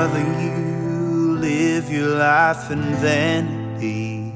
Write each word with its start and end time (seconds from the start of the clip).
brother, 0.00 0.20
you 0.40 1.36
live 1.40 1.92
your 1.92 2.08
life 2.16 2.70
in 2.70 2.80
vanity. 3.02 4.32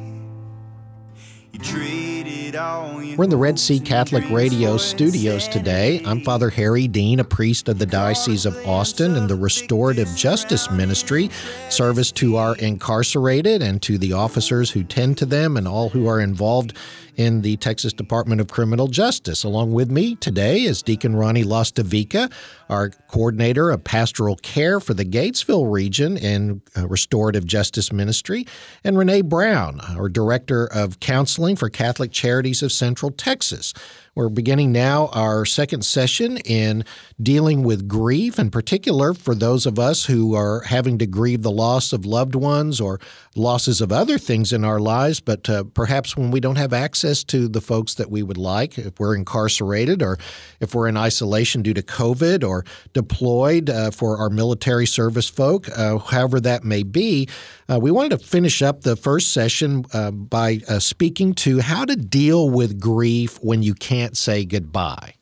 You 1.52 1.58
traded 1.58 2.54
all 2.54 2.96
We're 3.16 3.24
in 3.24 3.30
the 3.30 3.38
Red 3.38 3.58
Sea 3.58 3.80
Catholic 3.80 4.28
Radio 4.28 4.76
studios 4.76 5.48
today. 5.48 6.02
I'm 6.04 6.20
Father 6.20 6.50
Harry 6.50 6.86
Dean, 6.86 7.18
a 7.18 7.24
priest 7.24 7.70
of 7.70 7.78
the 7.78 7.86
Diocese 7.86 8.44
of 8.44 8.54
Austin 8.66 9.16
and 9.16 9.26
the 9.26 9.36
Restorative 9.36 10.14
Justice 10.14 10.70
Ministry, 10.70 11.30
service 11.70 12.12
to 12.12 12.36
our 12.36 12.56
incarcerated 12.56 13.62
and 13.62 13.80
to 13.84 13.96
the 13.96 14.12
officers 14.12 14.70
who 14.70 14.84
tend 14.84 15.16
to 15.16 15.24
them 15.24 15.56
and 15.56 15.66
all 15.66 15.88
who 15.88 16.06
are 16.06 16.20
involved 16.20 16.76
in 17.16 17.42
the 17.42 17.56
Texas 17.56 17.92
Department 17.92 18.40
of 18.40 18.48
Criminal 18.48 18.88
Justice. 18.88 19.44
Along 19.44 19.72
with 19.72 19.90
me 19.90 20.14
today 20.16 20.62
is 20.62 20.82
Deacon 20.82 21.16
Ronnie 21.16 21.44
Lostavica, 21.44 22.32
our 22.68 22.90
coordinator 23.08 23.70
of 23.70 23.84
pastoral 23.84 24.36
care 24.36 24.80
for 24.80 24.94
the 24.94 25.04
Gatesville 25.04 25.70
region 25.70 26.16
in 26.16 26.62
uh, 26.76 26.86
Restorative 26.88 27.44
Justice 27.44 27.92
Ministry, 27.92 28.46
and 28.82 28.98
Renee 28.98 29.22
Brown, 29.22 29.80
our 29.96 30.08
director 30.08 30.66
of 30.66 31.00
counseling 31.00 31.56
for 31.56 31.68
Catholic 31.68 32.12
Charities 32.12 32.62
of 32.62 32.72
Central 32.72 33.10
Texas. 33.10 33.72
We're 34.16 34.28
beginning 34.28 34.70
now 34.70 35.08
our 35.08 35.44
second 35.44 35.84
session 35.84 36.36
in 36.38 36.84
dealing 37.20 37.64
with 37.64 37.88
grief, 37.88 38.38
in 38.38 38.48
particular 38.48 39.12
for 39.12 39.34
those 39.34 39.66
of 39.66 39.80
us 39.80 40.04
who 40.04 40.36
are 40.36 40.60
having 40.60 40.98
to 40.98 41.06
grieve 41.06 41.42
the 41.42 41.50
loss 41.50 41.92
of 41.92 42.06
loved 42.06 42.36
ones 42.36 42.80
or 42.80 43.00
losses 43.34 43.80
of 43.80 43.90
other 43.90 44.16
things 44.18 44.52
in 44.52 44.64
our 44.64 44.78
lives, 44.78 45.18
but 45.18 45.50
uh, 45.50 45.64
perhaps 45.64 46.16
when 46.16 46.30
we 46.30 46.38
don't 46.38 46.58
have 46.58 46.72
access 46.72 47.24
to 47.24 47.48
the 47.48 47.60
folks 47.60 47.94
that 47.94 48.08
we 48.08 48.22
would 48.22 48.36
like, 48.36 48.78
if 48.78 49.00
we're 49.00 49.16
incarcerated 49.16 50.00
or 50.00 50.16
if 50.60 50.76
we're 50.76 50.86
in 50.86 50.96
isolation 50.96 51.62
due 51.62 51.74
to 51.74 51.82
COVID 51.82 52.48
or 52.48 52.64
deployed 52.92 53.68
uh, 53.68 53.90
for 53.90 54.18
our 54.18 54.30
military 54.30 54.86
service 54.86 55.28
folk, 55.28 55.68
uh, 55.76 55.98
however 55.98 56.38
that 56.40 56.62
may 56.62 56.84
be. 56.84 57.28
Uh, 57.68 57.78
we 57.80 57.90
wanted 57.90 58.10
to 58.10 58.24
finish 58.24 58.62
up 58.62 58.82
the 58.82 58.94
first 58.94 59.32
session 59.32 59.84
uh, 59.92 60.10
by 60.10 60.60
uh, 60.68 60.78
speaking 60.78 61.34
to 61.34 61.60
how 61.60 61.84
to 61.84 61.96
deal 61.96 62.50
with 62.50 62.78
grief 62.78 63.38
when 63.42 63.62
you 63.62 63.74
can't 63.74 64.03
say 64.12 64.44
goodbye. 64.44 65.14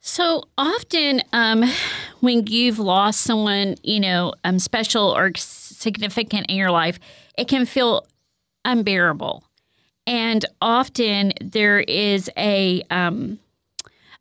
So 0.00 0.44
often, 0.56 1.20
um, 1.32 1.64
when 2.20 2.46
you've 2.46 2.78
lost 2.78 3.22
someone, 3.22 3.74
you 3.82 3.98
know, 3.98 4.34
um, 4.44 4.60
special 4.60 5.16
or 5.16 5.32
significant 5.34 6.46
in 6.48 6.56
your 6.56 6.70
life, 6.70 7.00
it 7.36 7.48
can 7.48 7.66
feel 7.66 8.06
unbearable, 8.64 9.44
and 10.06 10.44
often 10.60 11.32
there 11.40 11.80
is 11.80 12.30
a 12.36 12.82
um, 12.90 13.40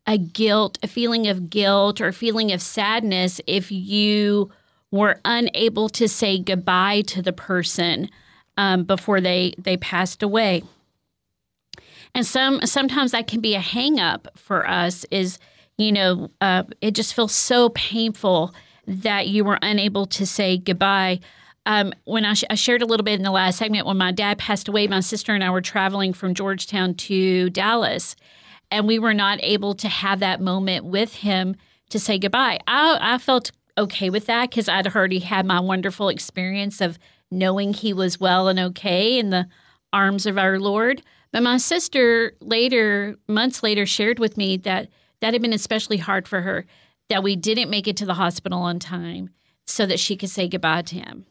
a 0.08 0.18
guilt, 0.18 0.80
a 0.82 0.88
feeling 0.88 1.28
of 1.28 1.50
guilt, 1.50 2.02
or 2.02 2.08
a 2.08 2.14
feeling 2.14 2.52
of 2.52 2.62
sadness 2.62 3.40
if 3.46 3.72
you 3.72 4.52
were 4.92 5.20
unable 5.26 5.90
to 5.90 6.08
say 6.08 6.40
goodbye 6.40 7.02
to 7.02 7.22
the 7.22 7.34
person 7.34 8.10
um, 8.58 8.84
before 8.86 9.22
they 9.22 9.54
they 9.58 9.78
passed 9.78 10.24
away. 10.24 10.64
And 12.16 12.26
some 12.26 12.66
sometimes 12.66 13.12
that 13.12 13.28
can 13.28 13.42
be 13.42 13.54
a 13.54 13.60
hang 13.60 14.00
up 14.00 14.30
for 14.36 14.68
us 14.68 15.06
is 15.12 15.38
you 15.78 15.92
know, 15.92 16.30
uh, 16.42 16.64
it 16.82 16.92
just 16.92 17.14
feels 17.14 17.34
so 17.34 17.70
painful 17.70 18.54
that 18.88 19.28
you 19.28 19.44
were 19.44 19.60
unable 19.62 20.06
to 20.06 20.26
say 20.26 20.58
goodbye. 20.58 21.20
Um, 21.66 21.94
when 22.06 22.26
I, 22.26 22.34
sh- 22.34 22.46
I, 22.50 22.56
shared 22.56 22.82
a 22.82 22.86
little 22.86 23.04
bit 23.04 23.16
in 23.16 23.24
the 23.24 23.32
last 23.32 23.58
segment, 23.58 23.88
when 23.88 23.98
my 23.98 24.12
dad 24.12 24.38
passed 24.38 24.68
away, 24.68 24.88
my 24.88 25.00
sister 25.00 25.34
and 25.34 25.44
I 25.44 25.50
were 25.50 25.62
traveling 25.62 26.14
from 26.14 26.36
Georgetown 26.36 26.94
to 26.94 27.50
Dallas, 27.50 28.16
and 28.70 28.88
we 28.88 29.00
were 29.00 29.14
not 29.14 29.40
able 29.42 29.74
to 29.76 29.90
have 29.90 30.20
that 30.20 30.40
moment 30.40 30.86
with 30.86 31.16
him 31.16 31.56
to 31.90 32.00
say 32.00 32.20
goodbye. 32.20 32.60
I, 32.68 32.98
I 33.02 33.18
felt 33.18 33.52
okay 33.78 34.10
with 34.10 34.28
that 34.28 34.52
because 34.52 34.70
I'd 34.70 34.88
already 34.96 35.20
had 35.20 35.46
my 35.46 35.60
wonderful 35.60 36.10
experience 36.10 36.82
of 36.82 37.00
knowing 37.32 37.74
he 37.74 37.92
was 37.92 38.20
well 38.20 38.48
and 38.48 38.60
okay 38.60 39.18
in 39.18 39.32
the 39.32 39.48
arms 39.92 40.26
of 40.26 40.38
our 40.38 40.60
Lord. 40.60 41.02
But 41.36 41.44
my 41.44 41.58
sister 41.58 42.32
later, 42.40 43.18
months 43.28 43.62
later, 43.62 43.86
shared 43.86 44.20
with 44.20 44.38
me 44.38 44.56
that 44.56 44.88
that 45.20 45.34
had 45.34 45.42
been 45.42 45.52
especially 45.52 45.98
hard 45.98 46.30
for 46.30 46.40
her 46.40 46.66
that 47.10 47.24
we 47.24 47.36
didn't 47.36 47.70
make 47.70 47.90
it 47.90 47.98
to 47.98 48.06
the 48.06 48.14
hospital 48.14 48.60
on 48.60 48.80
time 48.80 49.32
so 49.68 49.86
that 49.86 50.00
she 50.00 50.16
could 50.16 50.30
say 50.30 50.48
goodbye 50.48 50.84
to 50.84 50.96
him. 50.96 51.26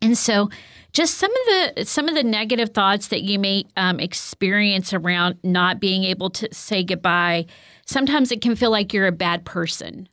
And 0.00 0.16
so, 0.16 0.48
just 0.94 1.18
some 1.18 1.30
of 1.30 1.74
the 1.76 1.84
some 1.84 2.08
of 2.08 2.14
the 2.14 2.22
negative 2.22 2.70
thoughts 2.70 3.08
that 3.08 3.20
you 3.20 3.38
may 3.38 3.66
um, 3.76 4.00
experience 4.00 4.94
around 4.94 5.36
not 5.42 5.80
being 5.80 6.04
able 6.04 6.30
to 6.30 6.48
say 6.54 6.82
goodbye. 6.82 7.44
Sometimes 7.84 8.32
it 8.32 8.40
can 8.40 8.56
feel 8.56 8.70
like 8.70 8.94
you're 8.94 9.06
a 9.06 9.12
bad 9.12 9.44
person. 9.44 10.08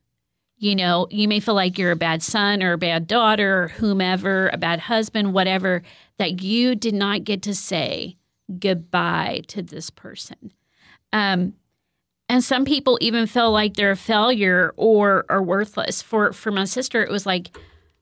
You 0.58 0.76
know, 0.76 1.08
you 1.10 1.30
may 1.30 1.40
feel 1.40 1.56
like 1.56 1.78
you're 1.78 1.92
a 1.92 1.96
bad 1.96 2.22
son 2.22 2.62
or 2.62 2.74
a 2.74 2.78
bad 2.78 3.08
daughter 3.08 3.64
or 3.64 3.68
whomever, 3.70 4.50
a 4.50 4.58
bad 4.58 4.82
husband, 4.82 5.34
whatever, 5.34 5.82
that 6.18 6.42
you 6.42 6.76
did 6.76 6.94
not 6.94 7.24
get 7.24 7.42
to 7.44 7.56
say 7.56 8.18
goodbye 8.60 9.42
to 9.48 9.62
this 9.62 9.90
person. 9.90 10.52
Um, 11.14 11.54
and 12.32 12.44
some 12.44 12.64
people 12.64 12.98
even 13.02 13.28
feel 13.28 13.52
like 13.52 13.74
they're 13.74 13.92
a 13.92 13.98
failure 13.98 14.74
or 14.78 15.26
are 15.28 15.44
worthless. 15.44 16.02
For 16.02 16.32
for 16.32 16.50
my 16.50 16.64
sister, 16.64 17.04
it 17.04 17.12
was 17.12 17.26
like 17.26 17.58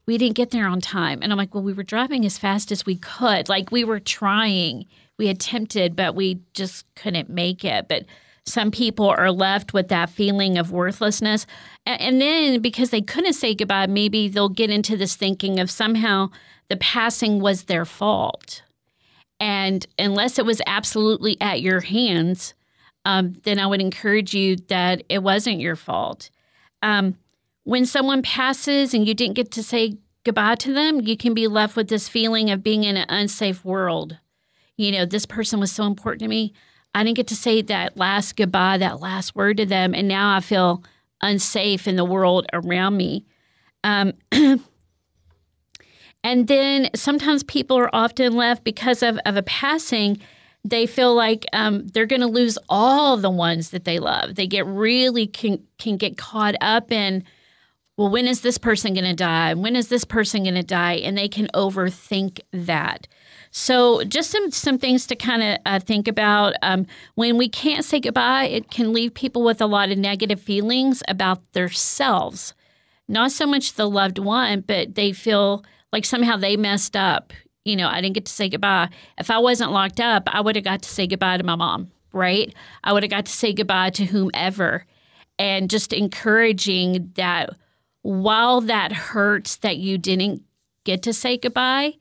we 0.06 0.18
didn't 0.20 0.36
get 0.36 0.52
there 0.52 0.68
on 0.68 0.82
time, 0.82 1.20
and 1.22 1.32
I'm 1.32 1.38
like, 1.38 1.54
well, 1.56 1.64
we 1.64 1.74
were 1.74 1.84
driving 1.84 2.26
as 2.26 2.38
fast 2.38 2.72
as 2.72 2.86
we 2.86 2.96
could. 2.96 3.50
Like 3.50 3.72
we 3.72 3.84
were 3.84 4.00
trying, 4.00 4.86
we 5.18 5.30
attempted, 5.30 5.96
but 5.96 6.14
we 6.14 6.42
just 6.54 6.86
couldn't 6.96 7.30
make 7.30 7.66
it. 7.66 7.88
But 7.88 8.06
some 8.46 8.70
people 8.70 9.10
are 9.10 9.32
left 9.32 9.74
with 9.74 9.88
that 9.88 10.12
feeling 10.12 10.60
of 10.60 10.72
worthlessness, 10.72 11.48
and 11.88 12.22
then 12.22 12.62
because 12.62 12.92
they 12.92 13.02
couldn't 13.02 13.34
say 13.34 13.56
goodbye, 13.56 13.88
maybe 13.88 14.28
they'll 14.28 14.50
get 14.50 14.70
into 14.70 14.96
this 14.96 15.16
thinking 15.16 15.60
of 15.60 15.72
somehow 15.72 16.30
the 16.70 16.78
passing 16.78 17.40
was 17.40 17.64
their 17.64 17.86
fault, 17.86 18.62
and 19.40 19.86
unless 19.98 20.38
it 20.38 20.46
was 20.46 20.62
absolutely 20.68 21.40
at 21.40 21.62
your 21.62 21.82
hands 21.82 22.54
um, 23.06 23.36
then 23.44 23.60
I 23.60 23.68
would 23.68 23.82
encourage 23.82 24.34
you 24.34 24.58
that 24.68 25.04
it 25.10 25.24
wasn't 25.24 25.60
your 25.60 25.76
fault. 25.76 26.30
Um, 26.82 27.16
when 27.64 27.86
someone 27.86 28.22
passes 28.22 28.94
and 28.94 29.08
you 29.08 29.14
didn't 29.14 29.36
get 29.36 29.52
to 29.52 29.64
say 29.64 29.98
goodbye 30.24 30.56
to 30.56 30.74
them, 30.74 31.02
you 31.02 31.16
can 31.18 31.34
be 31.34 31.48
left 31.48 31.76
with 31.76 31.88
this 31.88 32.10
feeling 32.10 32.50
of 32.50 32.64
being 32.64 32.84
in 32.84 32.98
an 32.98 33.06
unsafe 33.10 33.64
world. 33.64 34.18
You 34.78 34.92
know, 34.92 35.06
this 35.06 35.26
person 35.26 35.60
was 35.60 35.72
so 35.72 35.86
important 35.86 36.22
to 36.22 36.28
me. 36.28 36.54
I 36.94 37.04
didn't 37.04 37.18
get 37.18 37.28
to 37.28 37.36
say 37.36 37.62
that 37.64 37.98
last 37.98 38.36
goodbye, 38.36 38.78
that 38.78 39.00
last 39.00 39.36
word 39.36 39.58
to 39.58 39.66
them, 39.66 39.94
and 39.94 40.08
now 40.08 40.36
I 40.36 40.40
feel 40.40 40.84
unsafe 41.22 41.88
in 41.88 41.96
the 41.96 42.06
world 42.06 42.48
around 42.54 42.98
me. 42.98 43.26
Um, 43.84 44.14
and 46.24 46.48
then 46.48 46.90
sometimes 46.96 47.44
people 47.44 47.78
are 47.78 47.90
often 47.94 48.34
left 48.34 48.64
because 48.64 49.04
of, 49.04 49.18
of 49.26 49.38
a 49.38 49.44
passing 49.44 50.20
they 50.66 50.86
feel 50.86 51.16
like 51.16 51.46
um, 51.54 51.88
they're 51.88 52.06
going 52.06 52.22
to 52.22 52.28
lose 52.28 52.58
all 52.68 53.18
the 53.18 53.30
ones 53.30 53.70
that 53.70 53.86
they 53.86 54.00
love. 54.00 54.36
They 54.36 54.48
get 54.48 54.66
really 54.66 55.28
can 55.28 55.64
can 55.78 55.98
get 55.98 56.18
caught 56.18 56.56
up 56.60 56.92
in, 56.92 57.24
well, 57.98 58.10
when 58.10 58.28
is 58.28 58.42
this 58.42 58.58
person 58.58 58.94
going 58.94 59.06
to 59.06 59.14
die? 59.14 59.54
When 59.54 59.76
is 59.76 59.88
this 59.88 60.04
person 60.04 60.44
going 60.44 60.56
to 60.56 60.64
die? 60.64 60.96
And 60.96 61.18
they 61.18 61.30
can 61.30 61.48
overthink 61.54 62.42
that. 62.52 63.08
So, 63.52 64.04
just 64.04 64.32
some 64.32 64.52
some 64.52 64.78
things 64.78 65.08
to 65.08 65.16
kind 65.16 65.42
of 65.42 65.58
uh, 65.66 65.80
think 65.80 66.08
about. 66.08 66.54
Um, 66.62 66.86
when 67.16 67.38
we 67.38 67.50
can't 67.50 67.86
say 67.86 68.00
goodbye, 68.00 68.46
it 68.46 68.70
can 68.70 68.94
leave 68.94 69.14
people 69.14 69.44
with 69.44 69.62
a 69.62 69.66
lot 69.66 69.92
of 69.92 69.98
negative 69.98 70.42
feelings 70.42 71.02
about 71.08 71.54
themselves. 71.54 72.54
Not 73.08 73.32
so 73.32 73.48
much 73.48 73.74
the 73.74 73.90
loved 73.90 74.20
one, 74.20 74.62
but 74.62 74.94
they 74.94 75.14
feel 75.14 75.64
like 75.92 76.06
somehow 76.06 76.38
they 76.38 76.58
messed 76.58 76.96
up 76.96 77.34
you 77.66 77.76
know, 77.76 77.88
I 77.88 78.02
didn't 78.02 78.16
get 78.16 78.26
to 78.26 78.32
say 78.32 78.50
goodbye. 78.50 78.90
If 79.18 79.30
I 79.30 79.38
wasn't 79.38 79.72
locked 79.72 80.00
up, 80.00 80.24
I 80.28 80.42
would 80.42 80.56
have 80.56 80.66
got 80.66 80.82
to 80.82 80.90
say 80.90 81.08
goodbye 81.08 81.38
to 81.38 81.44
my 81.44 81.56
mom, 81.56 81.92
right? 82.14 82.54
I 82.84 82.94
would 82.94 83.04
have 83.04 83.12
got 83.12 83.26
to 83.26 83.32
say 83.32 83.54
goodbye 83.54 83.92
to 83.92 84.06
whomever. 84.06 84.86
And 85.38 85.70
just 85.70 85.94
encouraging 85.94 87.12
that 87.16 87.52
while 88.02 88.62
that 88.62 88.92
hurts 88.92 89.58
that 89.58 89.78
you 89.78 89.98
didn't 89.98 90.44
get 90.84 91.04
to 91.04 91.14
say 91.14 91.38
goodbye, 91.38 91.94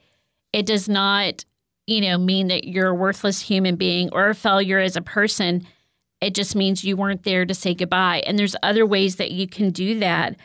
it 0.52 0.64
does 0.66 0.88
not, 0.88 1.44
you 1.86 2.00
know, 2.00 2.18
mean 2.18 2.48
that 2.48 2.64
you're 2.64 2.88
a 2.88 2.94
worthless 2.94 3.42
human 3.42 3.76
being 3.76 4.08
or 4.12 4.28
a 4.28 4.34
failure 4.34 4.78
as 4.78 4.96
a 4.96 5.02
person. 5.02 5.66
It 6.20 6.34
just 6.34 6.56
means 6.56 6.82
you 6.82 6.96
weren't 6.96 7.24
there 7.24 7.44
to 7.44 7.54
say 7.54 7.74
goodbye. 7.74 8.22
And 8.26 8.38
there's 8.38 8.56
other 8.62 8.86
ways 8.86 9.16
that 9.16 9.32
you 9.32 9.46
can 9.46 9.70
do 9.70 9.98
that. 9.98 10.36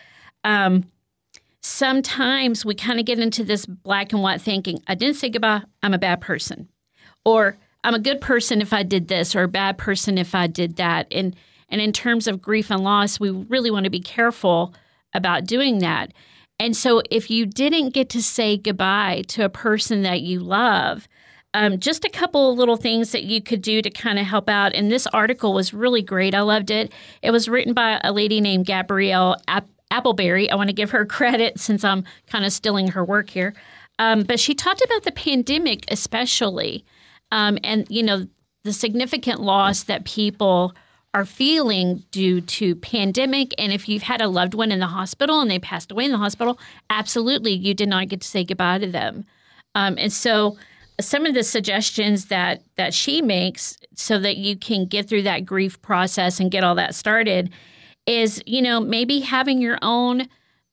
Um, 0.44 0.86
sometimes 1.63 2.65
we 2.65 2.75
kind 2.75 3.00
of 3.00 3.06
get 3.06 3.19
into 3.19 3.44
this 3.44 3.65
black 3.65 4.13
and 4.13 4.21
white 4.21 4.42
thinking 4.42 4.83
I 4.88 4.95
didn't 4.95 5.15
say 5.15 5.30
goodbye, 5.30 5.63
I'm 5.81 5.94
a 5.94 6.00
bad 6.00 6.21
person. 6.21 6.69
Or 7.25 7.57
I'm 7.86 7.95
a 7.95 8.00
good 8.00 8.21
person 8.21 8.62
if 8.62 8.74
I 8.74 8.83
did 8.83 9.07
this, 9.07 9.36
or 9.36 9.44
a 9.44 9.48
bad 9.48 9.77
person 9.77 10.18
if 10.18 10.36
I 10.36 10.48
did 10.48 10.75
that. 10.75 11.07
And, 11.12 11.36
and 11.69 11.81
in 11.81 11.94
terms 11.94 12.27
of 12.27 12.42
grief 12.42 12.69
and 12.69 12.83
loss, 12.83 13.19
we 13.19 13.30
really 13.30 13.71
want 13.71 13.86
to 13.86 13.89
be 13.89 14.01
careful 14.01 14.74
about 15.13 15.45
doing 15.45 15.80
that. 15.80 16.13
And 16.60 16.75
so 16.75 17.01
if 17.10 17.30
you 17.30 17.45
didn't 17.45 17.89
get 17.89 18.10
to 18.10 18.21
say 18.21 18.57
goodbye 18.57 19.24
to 19.30 19.44
a 19.44 19.50
person 19.50 20.04
that 20.04 20.21
you 20.21 20.39
love, 20.39 21.07
um, 21.54 21.80
just 21.80 22.06
a 22.06 22.10
couple 22.10 22.51
of 22.51 22.57
little 22.57 22.77
things 22.77 23.12
that 23.12 23.24
you 23.24 23.42
could 23.42 23.62
do 23.62 23.81
to 23.81 23.89
kind 23.89 24.19
of 24.19 24.25
help 24.25 24.50
out. 24.50 24.74
And 24.74 24.92
this 24.92 25.07
article 25.07 25.54
was 25.54 25.74
really 25.74 26.01
great. 26.01 26.36
I 26.36 26.42
loved 26.42 26.71
it. 26.71 26.92
It 27.21 27.31
was 27.31 27.48
written 27.48 27.74
by 27.74 28.00
a 28.04 28.12
lady 28.12 28.42
named 28.42 28.65
Gabrielle 28.65 29.38
Appleberry. 29.94 30.50
I 30.50 30.56
want 30.56 30.69
to 30.69 30.74
give 30.74 30.92
her 30.92 31.06
credit 31.18 31.60
since 31.60 31.84
I'm 31.84 32.04
kind 32.28 32.45
of 32.45 32.51
stealing 32.51 32.90
her 32.90 33.04
work 33.04 33.30
here. 33.30 33.54
Um, 34.00 34.24
but 34.24 34.40
she 34.40 34.56
talked 34.56 34.81
about 34.81 35.04
the 35.04 35.12
pandemic, 35.12 35.86
especially, 35.90 36.84
um, 37.31 37.57
and 37.63 37.86
you 37.90 38.04
know 38.04 38.28
the 38.63 38.74
significant 38.74 39.42
loss 39.42 39.84
that 39.84 40.06
people 40.06 40.74
are 41.13 41.25
feeling 41.25 42.04
due 42.12 42.42
to 42.42 42.75
pandemic 42.75 43.54
and 43.60 43.72
if 43.72 43.88
you've 43.88 44.04
had 44.04 44.19
a 44.22 44.28
loved 44.28 44.56
one 44.56 44.72
in 44.72 44.80
the 44.80 44.88
hospital 44.88 45.42
and 45.42 45.51
they 45.51 45.60
passed 45.60 45.92
away 45.92 46.06
in 46.06 46.12
the 46.12 46.18
hospital 46.18 46.57
absolutely 46.89 47.51
you 47.51 47.74
did 47.74 47.88
not 47.88 48.07
get 48.07 48.22
to 48.22 48.28
say 48.28 48.44
goodbye 48.44 48.80
to 48.80 48.88
them 48.88 49.24
um, 49.75 49.96
and 50.00 50.12
so 50.12 50.57
some 51.00 51.25
of 51.25 51.34
the 51.34 51.44
suggestions 51.44 52.25
that 52.25 52.63
that 52.78 52.94
she 52.94 53.22
makes 53.22 53.78
so 53.94 54.18
that 54.18 54.38
you 54.38 54.57
can 54.57 54.86
get 54.86 55.07
through 55.07 55.22
that 55.22 55.46
grief 55.46 55.80
process 55.81 56.39
and 56.39 56.51
get 56.51 56.63
all 56.63 56.75
that 56.75 56.96
started 56.96 57.51
is 58.06 58.42
you 58.46 58.62
know 58.62 58.80
maybe 58.80 59.20
having 59.20 59.62
your 59.62 59.78
own 59.82 60.28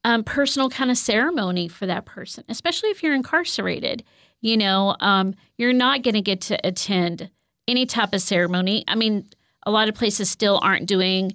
um, 0.04 0.24
personal 0.24 0.70
kind 0.70 0.90
of 0.90 0.96
ceremony 0.96 1.68
for 1.68 1.86
that 1.86 2.06
person 2.06 2.44
especially 2.48 2.88
if 2.90 3.02
you're 3.02 3.14
incarcerated 3.14 4.02
you 4.40 4.56
know 4.56 4.96
um, 5.00 5.34
you're 5.56 5.72
not 5.72 6.02
going 6.02 6.14
to 6.14 6.22
get 6.22 6.40
to 6.40 6.58
attend 6.66 7.30
any 7.70 7.86
type 7.86 8.12
of 8.12 8.20
ceremony. 8.20 8.84
I 8.88 8.96
mean 8.96 9.26
a 9.64 9.70
lot 9.70 9.88
of 9.88 9.94
places 9.94 10.30
still 10.30 10.58
aren't 10.62 10.86
doing 10.86 11.32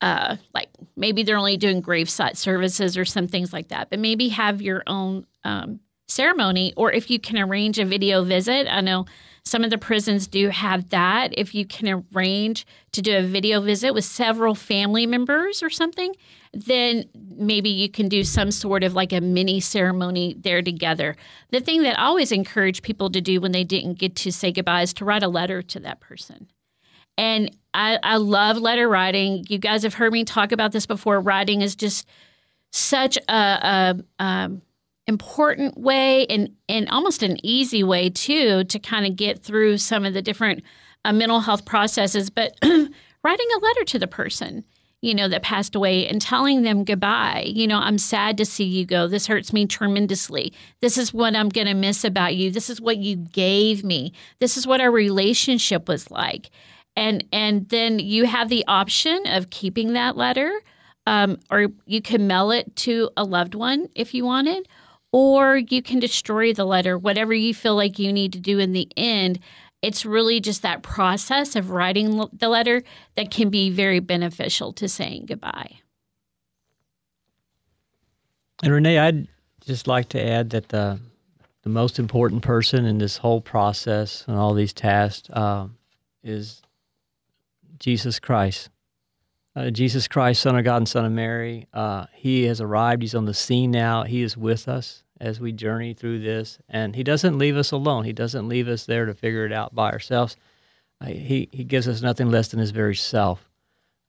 uh, 0.00 0.36
like 0.54 0.68
maybe 0.96 1.22
they're 1.24 1.36
only 1.36 1.56
doing 1.56 1.82
gravesite 1.82 2.36
services 2.36 2.96
or 2.96 3.04
some 3.04 3.26
things 3.26 3.52
like 3.52 3.68
that 3.68 3.90
but 3.90 3.98
maybe 3.98 4.28
have 4.28 4.62
your 4.62 4.82
own 4.86 5.26
um, 5.44 5.80
ceremony 6.06 6.72
or 6.76 6.92
if 6.92 7.10
you 7.10 7.18
can 7.18 7.38
arrange 7.38 7.78
a 7.78 7.84
video 7.84 8.22
visit. 8.24 8.66
I 8.72 8.80
know 8.80 9.06
some 9.44 9.64
of 9.64 9.70
the 9.70 9.78
prisons 9.78 10.26
do 10.26 10.48
have 10.48 10.88
that 10.90 11.32
if 11.36 11.54
you 11.54 11.66
can 11.66 12.04
arrange 12.14 12.66
to 12.92 13.02
do 13.02 13.16
a 13.16 13.22
video 13.22 13.60
visit 13.60 13.94
with 13.94 14.04
several 14.04 14.54
family 14.54 15.06
members 15.06 15.62
or 15.62 15.70
something 15.70 16.14
then 16.52 17.04
maybe 17.36 17.68
you 17.68 17.88
can 17.88 18.08
do 18.08 18.24
some 18.24 18.50
sort 18.50 18.82
of 18.82 18.94
like 18.94 19.12
a 19.12 19.20
mini 19.20 19.60
ceremony 19.60 20.34
there 20.38 20.62
together 20.62 21.16
the 21.50 21.60
thing 21.60 21.82
that 21.82 21.98
i 21.98 22.04
always 22.04 22.32
encourage 22.32 22.82
people 22.82 23.10
to 23.10 23.20
do 23.20 23.40
when 23.40 23.52
they 23.52 23.64
didn't 23.64 23.98
get 23.98 24.14
to 24.14 24.32
say 24.32 24.52
goodbye 24.52 24.82
is 24.82 24.92
to 24.92 25.04
write 25.04 25.22
a 25.22 25.28
letter 25.28 25.62
to 25.62 25.78
that 25.80 26.00
person 26.00 26.48
and 27.18 27.50
I, 27.74 27.98
I 28.00 28.16
love 28.16 28.58
letter 28.58 28.88
writing. 28.88 29.44
You 29.48 29.58
guys 29.58 29.82
have 29.82 29.94
heard 29.94 30.12
me 30.12 30.24
talk 30.24 30.52
about 30.52 30.70
this 30.70 30.86
before. 30.86 31.20
Writing 31.20 31.62
is 31.62 31.74
just 31.74 32.08
such 32.70 33.18
a, 33.28 33.32
a, 33.32 33.96
a 34.20 34.50
important 35.08 35.76
way 35.78 36.26
and, 36.26 36.54
and 36.68 36.88
almost 36.90 37.22
an 37.22 37.44
easy 37.44 37.82
way 37.82 38.10
too 38.10 38.64
to 38.64 38.78
kind 38.78 39.06
of 39.06 39.16
get 39.16 39.42
through 39.42 39.78
some 39.78 40.04
of 40.04 40.14
the 40.14 40.22
different 40.22 40.62
uh, 41.04 41.12
mental 41.12 41.40
health 41.40 41.64
processes. 41.64 42.30
But 42.30 42.56
writing 42.62 43.48
a 43.56 43.58
letter 43.58 43.84
to 43.86 43.98
the 43.98 44.06
person, 44.06 44.64
you 45.00 45.14
know, 45.14 45.28
that 45.28 45.42
passed 45.42 45.74
away 45.74 46.06
and 46.06 46.20
telling 46.20 46.62
them 46.62 46.84
goodbye. 46.84 47.44
You 47.46 47.66
know, 47.66 47.78
I'm 47.78 47.98
sad 47.98 48.36
to 48.38 48.44
see 48.44 48.64
you 48.64 48.84
go. 48.84 49.08
This 49.08 49.26
hurts 49.26 49.52
me 49.52 49.66
tremendously. 49.66 50.52
This 50.80 50.98
is 50.98 51.12
what 51.12 51.34
I'm 51.34 51.48
going 51.48 51.66
to 51.66 51.74
miss 51.74 52.04
about 52.04 52.36
you. 52.36 52.50
This 52.50 52.70
is 52.70 52.80
what 52.80 52.98
you 52.98 53.16
gave 53.16 53.82
me. 53.82 54.12
This 54.38 54.56
is 54.56 54.66
what 54.66 54.80
our 54.80 54.90
relationship 54.90 55.88
was 55.88 56.10
like 56.10 56.50
and 56.98 57.24
and 57.32 57.68
then 57.68 58.00
you 58.00 58.26
have 58.26 58.48
the 58.48 58.64
option 58.66 59.22
of 59.26 59.50
keeping 59.50 59.92
that 59.92 60.16
letter 60.16 60.52
um, 61.06 61.38
or 61.50 61.68
you 61.86 62.02
can 62.02 62.26
mail 62.26 62.50
it 62.50 62.74
to 62.76 63.08
a 63.16 63.24
loved 63.24 63.54
one 63.54 63.88
if 63.94 64.12
you 64.12 64.24
wanted 64.24 64.68
or 65.12 65.56
you 65.56 65.82
can 65.82 65.98
destroy 65.98 66.52
the 66.52 66.64
letter 66.64 66.98
whatever 66.98 67.32
you 67.32 67.54
feel 67.54 67.76
like 67.76 67.98
you 67.98 68.12
need 68.12 68.32
to 68.32 68.40
do 68.40 68.58
in 68.58 68.72
the 68.72 68.88
end 68.96 69.38
it's 69.80 70.04
really 70.04 70.40
just 70.40 70.62
that 70.62 70.82
process 70.82 71.54
of 71.54 71.70
writing 71.70 72.24
the 72.32 72.48
letter 72.48 72.82
that 73.16 73.30
can 73.30 73.48
be 73.48 73.70
very 73.70 74.00
beneficial 74.00 74.72
to 74.72 74.88
saying 74.88 75.24
goodbye 75.26 75.78
and 78.62 78.72
renee 78.72 78.98
i'd 78.98 79.28
just 79.66 79.86
like 79.86 80.08
to 80.08 80.22
add 80.22 80.50
that 80.50 80.68
the 80.68 80.98
the 81.62 81.68
most 81.68 81.98
important 81.98 82.42
person 82.42 82.86
in 82.86 82.96
this 82.96 83.18
whole 83.18 83.42
process 83.42 84.24
and 84.26 84.38
all 84.38 84.54
these 84.54 84.72
tasks 84.72 85.28
uh, 85.30 85.66
is 86.22 86.62
Jesus 87.78 88.18
Christ. 88.18 88.70
Uh, 89.58 89.70
Jesus 89.70 90.06
Christ, 90.06 90.40
Son 90.40 90.56
of 90.56 90.64
God 90.64 90.76
and 90.76 90.88
Son 90.88 91.04
of 91.04 91.10
Mary, 91.10 91.66
uh, 91.74 92.06
He 92.14 92.44
has 92.44 92.60
arrived. 92.60 93.02
He's 93.02 93.16
on 93.16 93.24
the 93.24 93.34
scene 93.34 93.72
now. 93.72 94.04
He 94.04 94.22
is 94.22 94.36
with 94.36 94.68
us 94.68 95.02
as 95.20 95.40
we 95.40 95.50
journey 95.50 95.94
through 95.94 96.20
this. 96.20 96.60
And 96.68 96.94
He 96.94 97.02
doesn't 97.02 97.38
leave 97.38 97.56
us 97.56 97.72
alone. 97.72 98.04
He 98.04 98.12
doesn't 98.12 98.48
leave 98.48 98.68
us 98.68 98.86
there 98.86 99.04
to 99.04 99.14
figure 99.14 99.44
it 99.44 99.52
out 99.52 99.74
by 99.74 99.90
ourselves. 99.90 100.36
Uh, 101.00 101.06
he, 101.06 101.48
he 101.50 101.64
gives 101.64 101.88
us 101.88 102.02
nothing 102.02 102.30
less 102.30 102.46
than 102.46 102.60
His 102.60 102.70
very 102.70 102.94
self 102.94 103.50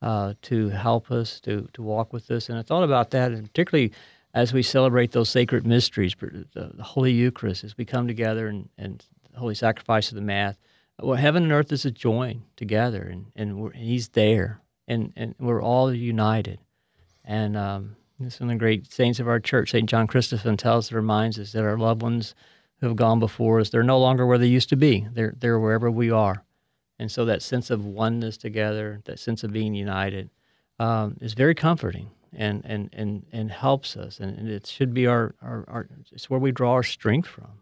uh, 0.04 0.36
to 0.44 0.69
help 0.69 1.10
us, 1.10 1.40
to, 1.40 1.68
to 1.74 1.81
walk 1.81 2.13
with 2.13 2.30
us. 2.30 2.50
And 2.50 2.60
I 2.60 2.62
thought 2.62 2.84
about 2.84 3.10
that, 3.10 3.31
and 3.31 3.48
particularly 3.48 3.92
as 4.36 4.54
we 4.54 4.62
celebrate 4.62 5.13
those 5.13 5.30
sacred 5.30 5.66
mysteries, 5.66 6.13
the, 6.19 6.46
the 6.75 6.84
Holy 6.84 7.12
Eucharist, 7.12 7.63
as 7.63 7.75
we 7.75 7.86
come 7.86 8.07
together 8.07 8.50
and, 8.50 8.69
and 8.78 9.04
the 9.34 9.40
Holy 9.40 9.56
Sacrifice 9.56 10.10
of 10.10 10.16
the 10.16 10.22
Mass 10.22 10.57
well, 11.01 11.18
heaven 11.18 11.44
and 11.44 11.51
earth 11.51 11.72
is 11.72 11.86
a 11.86 11.92
join 11.92 12.44
together, 12.56 13.01
and 13.01 13.31
and 13.36 13.74
He's 13.75 14.10
there, 14.10 14.60
and 14.89 15.13
and 15.15 15.36
we're 15.39 15.62
all 15.62 15.94
united. 15.94 16.59
And 17.24 17.56
um, 17.56 17.95
some 18.27 18.50
of 18.50 18.56
the 18.56 18.59
great 18.59 18.91
saints 18.91 19.19
of 19.19 19.27
our 19.27 19.39
church, 19.39 19.71
Saint 19.71 19.89
John 19.89 20.07
Chrysostom, 20.07 20.57
tells 20.57 20.91
reminds 20.91 21.39
us 21.39 21.53
that 21.53 21.63
our 21.63 21.77
loved 21.77 22.01
ones 22.01 22.36
who 22.81 22.88
have 22.88 22.95
gone 22.95 23.19
before 23.19 23.59
us, 23.59 23.69
they're 23.69 23.83
no 23.83 24.00
longer 24.00 24.25
where 24.25 24.38
they 24.38 24.47
used 24.47 24.69
to 24.69 24.75
be. 24.75 25.07
They're 25.13 25.36
they're 25.38 25.59
wherever 25.59 25.89
we 25.89 26.12
are, 26.12 26.44
and 26.97 27.12
so 27.12 27.24
that 27.25 27.41
sense 27.41 27.69
of 27.69 27.86
oneness 27.86 28.36
together, 28.36 29.01
that 29.06 29.19
sense 29.19 29.44
of 29.44 29.53
being 29.53 29.74
united, 29.74 30.30
um, 30.80 31.18
is 31.21 31.33
very 31.33 31.56
comforting 31.56 32.09
and 32.33 32.63
and 32.65 32.89
and 32.94 33.25
and 33.31 33.51
helps 33.51 33.95
us, 33.95 34.19
and, 34.19 34.38
and 34.38 34.50
it 34.50 34.68
should 34.68 34.94
be 34.94 35.07
our, 35.07 35.36
our 35.41 35.65
our 35.68 35.88
it's 36.12 36.30
where 36.30 36.39
we 36.39 36.51
draw 36.51 36.74
our 36.74 36.83
strength 36.83 37.27
from. 37.27 37.62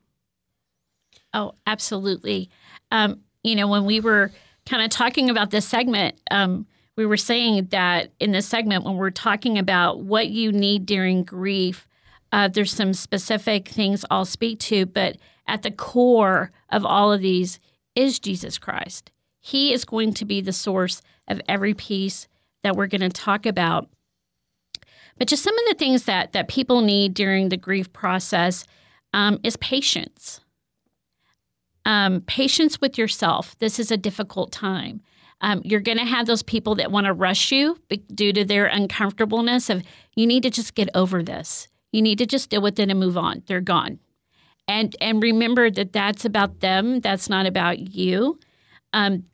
Oh, 1.33 1.53
absolutely. 1.65 2.49
Um, 2.91 3.21
you 3.43 3.55
know, 3.55 3.67
when 3.67 3.85
we 3.85 3.99
were 3.99 4.31
kind 4.65 4.83
of 4.83 4.89
talking 4.89 5.29
about 5.29 5.51
this 5.51 5.67
segment, 5.67 6.15
um, 6.31 6.65
we 6.97 7.05
were 7.05 7.15
saying 7.15 7.67
that 7.67 8.11
in 8.19 8.31
this 8.31 8.47
segment, 8.47 8.83
when 8.83 8.97
we're 8.97 9.11
talking 9.11 9.57
about 9.57 10.01
what 10.01 10.27
you 10.27 10.51
need 10.51 10.85
during 10.85 11.23
grief, 11.23 11.87
uh, 12.31 12.47
there's 12.47 12.73
some 12.73 12.93
specific 12.93 13.67
things 13.67 14.03
I'll 14.09 14.25
speak 14.25 14.59
to, 14.61 14.85
but 14.87 15.17
at 15.47 15.61
the 15.61 15.71
core 15.71 16.51
of 16.69 16.83
all 16.83 17.13
of 17.13 17.21
these 17.21 17.59
is 17.95 18.19
Jesus 18.19 18.57
Christ. 18.57 19.11
He 19.39 19.71
is 19.71 19.85
going 19.85 20.13
to 20.15 20.25
be 20.25 20.41
the 20.41 20.51
source 20.51 21.01
of 21.27 21.39
every 21.47 21.73
piece 21.73 22.27
that 22.63 22.75
we're 22.75 22.87
going 22.87 23.01
to 23.01 23.09
talk 23.09 23.45
about. 23.45 23.87
But 25.17 25.27
just 25.27 25.43
some 25.43 25.57
of 25.57 25.65
the 25.69 25.75
things 25.75 26.03
that 26.03 26.33
that 26.33 26.47
people 26.47 26.81
need 26.81 27.13
during 27.13 27.49
the 27.49 27.57
grief 27.57 27.93
process 27.93 28.65
um, 29.13 29.39
is 29.43 29.55
patience. 29.57 30.41
Um, 31.85 32.21
patience 32.21 32.81
with 32.81 32.97
yourself. 32.97 33.57
This 33.59 33.79
is 33.79 33.91
a 33.91 33.97
difficult 33.97 34.51
time. 34.51 35.01
Um, 35.41 35.61
you're 35.63 35.81
going 35.81 35.99
to 35.99 36.05
have 36.05 36.25
those 36.25 36.43
people 36.43 36.75
that 36.75 36.91
want 36.91 37.05
to 37.05 37.13
rush 37.13 37.51
you 37.51 37.79
due 38.13 38.33
to 38.33 38.43
their 38.43 38.65
uncomfortableness 38.65 39.69
of 39.69 39.83
you 40.15 40.25
need 40.25 40.43
to 40.43 40.49
just 40.49 40.73
get 40.73 40.89
over 40.95 41.21
this. 41.21 41.67
You 41.91 42.01
need 42.01 42.17
to 42.17 42.25
just 42.25 42.49
deal 42.49 42.61
with 42.61 42.79
it 42.79 42.89
and 42.89 42.99
move 42.99 43.17
on. 43.17 43.43
They're 43.47 43.61
gone. 43.61 43.99
And 44.67 44.95
and 44.99 45.23
remember 45.23 45.69
that 45.71 45.93
that's 45.93 46.25
about 46.25 46.59
them. 46.59 46.99
That's 46.99 47.29
not 47.29 47.45
about 47.45 47.79
you. 47.79 48.39
Um, 48.93 49.25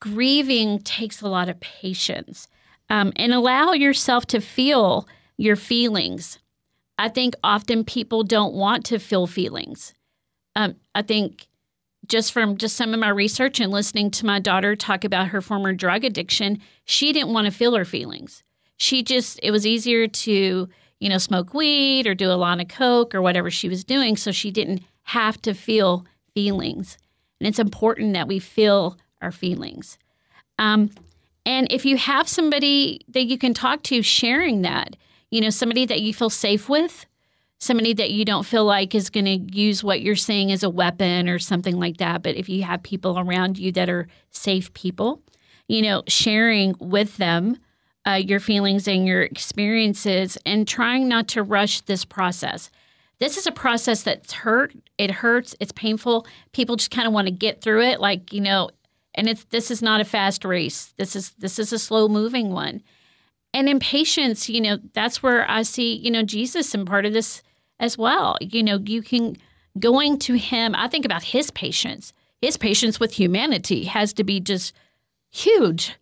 grieving 0.00 0.78
takes 0.80 1.20
a 1.20 1.28
lot 1.28 1.48
of 1.48 1.60
patience. 1.60 2.48
Um, 2.88 3.12
and 3.16 3.32
allow 3.32 3.72
yourself 3.72 4.26
to 4.26 4.40
feel 4.40 5.08
your 5.36 5.56
feelings. 5.56 6.38
I 6.98 7.08
think 7.08 7.34
often 7.42 7.84
people 7.84 8.22
don't 8.22 8.54
want 8.54 8.84
to 8.86 8.98
feel 8.98 9.26
feelings. 9.26 9.92
Um, 10.54 10.76
I 10.94 11.02
think 11.02 11.48
just 12.08 12.32
from 12.32 12.56
just 12.56 12.76
some 12.76 12.94
of 12.94 13.00
my 13.00 13.08
research 13.08 13.60
and 13.60 13.72
listening 13.72 14.10
to 14.12 14.26
my 14.26 14.38
daughter 14.38 14.76
talk 14.76 15.04
about 15.04 15.28
her 15.28 15.40
former 15.40 15.72
drug 15.72 16.04
addiction, 16.04 16.60
she 16.84 17.12
didn't 17.12 17.32
want 17.32 17.46
to 17.46 17.50
feel 17.50 17.74
her 17.74 17.84
feelings. 17.84 18.42
She 18.76 19.02
just 19.02 19.40
it 19.42 19.50
was 19.50 19.66
easier 19.66 20.06
to, 20.06 20.68
you 21.00 21.08
know, 21.08 21.18
smoke 21.18 21.54
weed 21.54 22.06
or 22.06 22.14
do 22.14 22.30
a 22.30 22.34
lot 22.34 22.60
of 22.60 22.68
coke 22.68 23.14
or 23.14 23.22
whatever 23.22 23.50
she 23.50 23.68
was 23.68 23.84
doing 23.84 24.16
so 24.16 24.32
she 24.32 24.50
didn't 24.50 24.82
have 25.04 25.40
to 25.42 25.54
feel 25.54 26.04
feelings. 26.34 26.98
And 27.40 27.48
it's 27.48 27.58
important 27.58 28.14
that 28.14 28.28
we 28.28 28.38
feel 28.38 28.98
our 29.22 29.32
feelings. 29.32 29.98
Um, 30.58 30.90
and 31.44 31.70
if 31.70 31.84
you 31.84 31.96
have 31.96 32.28
somebody 32.28 33.00
that 33.08 33.24
you 33.24 33.38
can 33.38 33.54
talk 33.54 33.82
to 33.84 34.02
sharing 34.02 34.62
that, 34.62 34.96
you 35.30 35.40
know, 35.40 35.50
somebody 35.50 35.86
that 35.86 36.00
you 36.00 36.12
feel 36.12 36.30
safe 36.30 36.68
with, 36.68 37.06
somebody 37.58 37.94
that 37.94 38.10
you 38.10 38.24
don't 38.24 38.44
feel 38.44 38.64
like 38.64 38.94
is 38.94 39.10
going 39.10 39.24
to 39.24 39.56
use 39.56 39.82
what 39.82 40.02
you're 40.02 40.14
saying 40.16 40.52
as 40.52 40.62
a 40.62 40.70
weapon 40.70 41.28
or 41.28 41.38
something 41.38 41.78
like 41.78 41.96
that. 41.98 42.22
But 42.22 42.36
if 42.36 42.48
you 42.48 42.62
have 42.64 42.82
people 42.82 43.18
around 43.18 43.58
you 43.58 43.72
that 43.72 43.88
are 43.88 44.08
safe 44.30 44.72
people, 44.74 45.22
you 45.68 45.82
know, 45.82 46.02
sharing 46.06 46.74
with 46.78 47.16
them 47.16 47.56
uh, 48.06 48.12
your 48.12 48.40
feelings 48.40 48.86
and 48.86 49.06
your 49.06 49.22
experiences 49.22 50.38
and 50.46 50.68
trying 50.68 51.08
not 51.08 51.28
to 51.28 51.42
rush 51.42 51.80
this 51.82 52.04
process. 52.04 52.70
This 53.18 53.36
is 53.36 53.46
a 53.46 53.52
process 53.52 54.02
that's 54.02 54.32
hurt. 54.32 54.74
It 54.98 55.10
hurts. 55.10 55.56
It's 55.58 55.72
painful. 55.72 56.26
People 56.52 56.76
just 56.76 56.90
kind 56.90 57.08
of 57.08 57.14
want 57.14 57.26
to 57.26 57.32
get 57.32 57.62
through 57.62 57.82
it, 57.82 58.00
like 58.00 58.32
you 58.32 58.40
know. 58.40 58.70
And 59.14 59.28
it's 59.28 59.44
this 59.44 59.70
is 59.70 59.80
not 59.80 60.02
a 60.02 60.04
fast 60.04 60.44
race. 60.44 60.92
This 60.98 61.16
is 61.16 61.30
this 61.38 61.58
is 61.58 61.72
a 61.72 61.78
slow 61.78 62.06
moving 62.08 62.50
one. 62.50 62.82
and 63.54 63.68
in 63.68 63.78
patience, 63.80 64.48
you 64.50 64.60
know, 64.60 64.78
that's 64.92 65.22
where 65.22 65.50
I 65.50 65.62
see, 65.62 65.94
you 65.94 66.10
know, 66.10 66.22
Jesus 66.22 66.74
and 66.74 66.86
part 66.86 67.06
of 67.06 67.14
this 67.14 67.42
as 67.78 67.96
well. 67.98 68.36
You 68.40 68.62
know, 68.62 68.78
you 68.84 69.02
can 69.02 69.36
going 69.78 70.18
to 70.20 70.34
him, 70.34 70.74
I 70.74 70.88
think 70.88 71.04
about 71.04 71.22
his 71.22 71.50
patience. 71.50 72.12
His 72.40 72.56
patience 72.56 73.00
with 73.00 73.12
humanity 73.12 73.84
has 73.84 74.12
to 74.14 74.24
be 74.24 74.40
just 74.40 74.74
huge. 75.30 75.94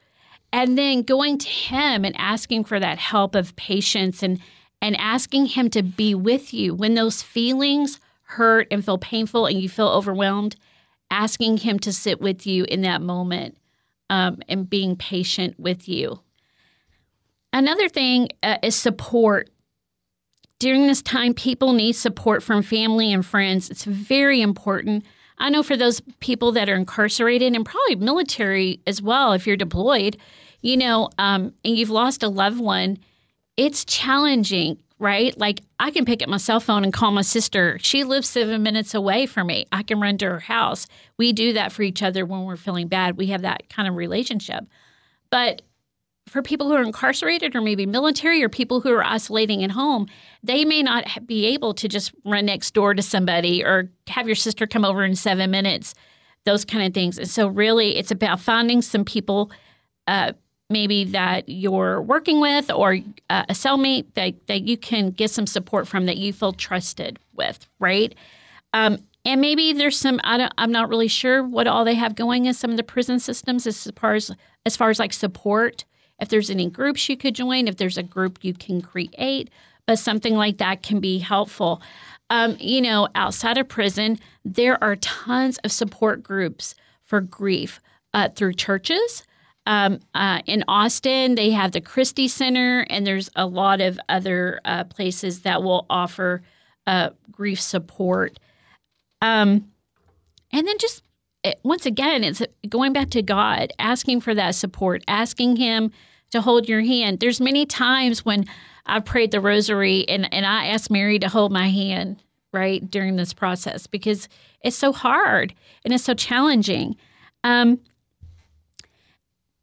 And 0.53 0.79
then 0.79 1.03
going 1.03 1.39
to 1.39 1.49
him 1.49 2.05
and 2.05 2.15
asking 2.17 2.65
for 2.65 2.79
that 2.79 2.99
help 2.99 3.35
of 3.35 3.57
patience 3.57 4.23
and 4.23 4.41
and 4.81 4.97
asking 4.99 5.47
him 5.47 5.71
to 5.71 5.83
be 5.83 6.15
with 6.15 6.53
you 6.53 6.75
when 6.75 6.95
those 6.95 7.23
feelings 7.23 8.01
hurt 8.23 8.69
and 8.71 8.85
feel 8.85 8.99
painful 8.99 9.47
and 9.47 9.59
you 9.59 9.67
feel 9.67 9.89
overwhelmed, 9.89 10.57
asking 11.11 11.57
him 11.59 11.79
to 11.79 11.93
sit 11.93 12.21
with 12.21 12.47
you 12.47 12.65
in 12.65 12.83
that 12.83 13.01
moment 13.01 13.57
um, 14.11 14.43
and 14.47 14.69
being 14.69 14.95
patient 14.95 15.59
with 15.59 15.89
you. 15.89 16.21
Another 17.53 17.89
thing 17.89 18.29
uh, 18.43 18.59
is 18.63 18.75
support. 18.75 19.49
During 20.65 20.87
this 20.87 21.03
time, 21.03 21.35
people 21.35 21.75
need 21.75 21.93
support 21.93 22.43
from 22.43 22.63
family 22.63 23.13
and 23.13 23.27
friends. 23.27 23.69
It's 23.69 23.85
very 23.85 24.41
important. 24.41 25.05
I 25.37 25.51
know 25.51 25.63
for 25.63 25.77
those 25.77 26.01
people 26.21 26.53
that 26.53 26.71
are 26.71 26.75
incarcerated 26.75 27.55
and 27.55 27.67
probably 27.67 27.97
military 27.97 28.81
as 28.87 29.03
well, 29.03 29.35
if 29.35 29.47
you're 29.47 29.59
deployed, 29.59 30.17
you 30.63 30.79
know, 30.79 31.11
um, 31.19 31.53
and 31.67 31.77
you've 31.77 31.91
lost 31.91 32.23
a 32.23 32.31
loved 32.31 32.61
one, 32.61 32.97
it's 33.59 33.85
challenging, 33.85 34.79
right? 34.99 35.39
Like 35.39 35.61
I 35.79 35.91
can 35.91 36.07
pick 36.07 36.23
up 36.23 36.31
my 36.31 36.39
cell 36.39 36.61
phone 36.61 36.83
and 36.83 36.95
call 36.95 37.11
my 37.11 37.21
sister. 37.21 37.79
She 37.83 38.03
lives 38.03 38.31
seven 38.31 38.63
minutes 38.63 38.95
away 38.95 39.27
from 39.27 39.49
me. 39.49 39.67
I 39.71 39.83
can 39.83 40.01
run 40.01 40.17
to 40.17 40.31
her 40.31 40.41
house. 40.41 40.87
We 41.19 41.35
do 41.35 41.53
that 41.53 41.73
for 41.73 41.83
each 41.83 42.03
other 42.03 42.25
when 42.25 42.45
we're 42.45 42.57
feeling 42.57 42.89
bad. 42.89 43.19
We 43.19 43.27
have 43.27 43.43
that 43.43 43.69
kind 43.69 43.87
of 43.87 43.97
relationship. 43.97 44.65
But 45.29 45.61
for 46.27 46.43
people 46.43 46.69
who 46.69 46.75
are 46.75 46.83
incarcerated 46.83 47.55
or 47.55 47.61
maybe 47.61 47.87
military 47.87 48.43
or 48.43 48.49
people 48.49 48.81
who 48.81 48.91
are 48.91 49.05
isolating 49.05 49.63
at 49.63 49.71
home, 49.71 50.07
they 50.43 50.65
may 50.65 50.83
not 50.83 51.27
be 51.27 51.47
able 51.47 51.75
to 51.75 51.89
just 51.89 52.13
run 52.25 52.47
next 52.47 52.73
door 52.73 52.95
to 52.95 53.03
somebody 53.03 53.63
or 53.63 53.91
have 54.09 54.27
your 54.27 54.35
sister 54.35 54.67
come 54.67 54.85
over 54.85 55.05
in 55.05 55.15
seven 55.15 55.51
minutes, 55.51 55.95
those 56.45 56.65
kind 56.65 56.87
of 56.87 56.95
things. 56.95 57.19
And 57.19 57.29
so, 57.29 57.47
really, 57.49 57.97
it's 57.97 58.11
about 58.11 58.41
finding 58.41 58.83
some 58.83 59.05
people, 59.05 59.51
uh, 60.07 60.33
maybe 60.71 61.05
that 61.05 61.49
you're 61.49 62.01
working 62.01 62.41
with 62.41 62.71
or 62.71 62.99
uh, 63.29 63.45
a 63.49 63.53
cellmate 63.53 64.07
that, 64.15 64.47
that 64.47 64.63
you 64.63 64.77
can 64.77 65.11
get 65.11 65.31
some 65.31 65.47
support 65.47 65.87
from 65.87 66.07
that 66.07 66.17
you 66.17 66.33
feel 66.33 66.53
trusted 66.53 67.19
with, 67.35 67.67
right? 67.79 68.15
Um, 68.73 68.99
and 69.27 69.41
maybe 69.41 69.73
there's 69.73 69.99
some 69.99 70.21
I 70.25 70.51
I'm 70.59 70.73
not 70.73 70.89
really 70.89 71.09
sure 71.09 71.43
what 71.43 71.67
all 71.67 71.85
they 71.85 71.95
have 71.95 72.15
going 72.15 72.47
in 72.47 72.55
some 72.55 72.71
of 72.71 72.77
the 72.77 72.83
prison 72.83 73.19
systems 73.19 73.67
as 73.67 73.91
far 73.97 74.15
as 74.15 74.31
as 74.67 74.77
far 74.77 74.91
as 74.91 74.99
like 74.99 75.13
support 75.13 75.85
if 76.21 76.29
there's 76.29 76.51
any 76.51 76.69
groups 76.69 77.09
you 77.09 77.17
could 77.17 77.35
join, 77.35 77.69
if 77.69 77.77
there's 77.77 77.99
a 77.99 78.03
group 78.03 78.39
you 78.43 78.55
can 78.55 78.81
create, 78.81 79.51
but 79.87 79.99
something 79.99 80.35
like 80.35 80.59
that 80.59 80.83
can 80.83 81.01
be 81.01 81.19
helpful. 81.19 81.83
Um, 82.31 82.57
you 82.59 82.81
know, 82.81 83.09
outside 83.15 83.59
of 83.59 83.69
prison, 83.69 84.19
there 84.45 84.83
are 84.83 84.97
tons 84.97 85.59
of 85.59 85.73
support 85.73 86.23
groups 86.23 86.75
for 87.03 87.21
grief 87.21 87.81
uh, 88.15 88.31
through 88.31 88.55
churches. 88.55 89.25
Um, 89.67 90.01
uh, 90.15 90.41
in 90.47 90.65
Austin, 90.69 91.37
they 91.37 91.51
have 91.51 91.73
the 91.73 91.81
Christi 91.81 92.29
Center, 92.29 92.87
and 92.91 93.07
there's 93.07 93.31
a 93.37 93.47
lot 93.47 93.81
of 93.81 93.99
other 94.09 94.61
uh, 94.65 94.85
places 94.85 95.41
that 95.41 95.63
will 95.63 95.87
offer 95.89 96.43
uh, 96.87 97.11
grief 97.31 97.61
support. 97.61 98.39
Um, 99.23 99.71
and 100.53 100.67
then 100.67 100.77
just 100.79 101.04
once 101.63 101.87
again, 101.87 102.25
it's 102.25 102.43
going 102.69 102.93
back 102.93 103.11
to 103.11 103.23
God, 103.23 103.73
asking 103.79 104.21
for 104.21 104.35
that 104.35 104.55
support, 104.55 105.03
asking 105.09 105.57
Him 105.57 105.91
to 106.31 106.41
hold 106.41 106.69
your 106.69 106.83
hand. 106.83 107.21
There's 107.21 107.41
many 107.41 107.67
times 107.67 108.25
when 108.25 108.45
I've 108.87 109.05
prayed 109.05 109.31
the 109.31 109.41
rosary 109.41 110.09
and, 110.09 110.33
and 110.33 110.45
I 110.47 110.67
asked 110.67 110.91
Mary 110.91 111.19
to 111.19 111.29
hold 111.29 111.53
my 111.53 111.69
hand, 111.69 112.23
right, 112.53 112.89
during 112.91 113.17
this 113.17 113.33
process 113.33 113.87
because 113.87 114.29
it's 114.63 114.77
so 114.77 114.93
hard 114.93 115.55
and 115.85 115.93
it's 115.95 116.05
so 116.05 116.15
challenging. 116.15 116.97
Um, 117.45 117.81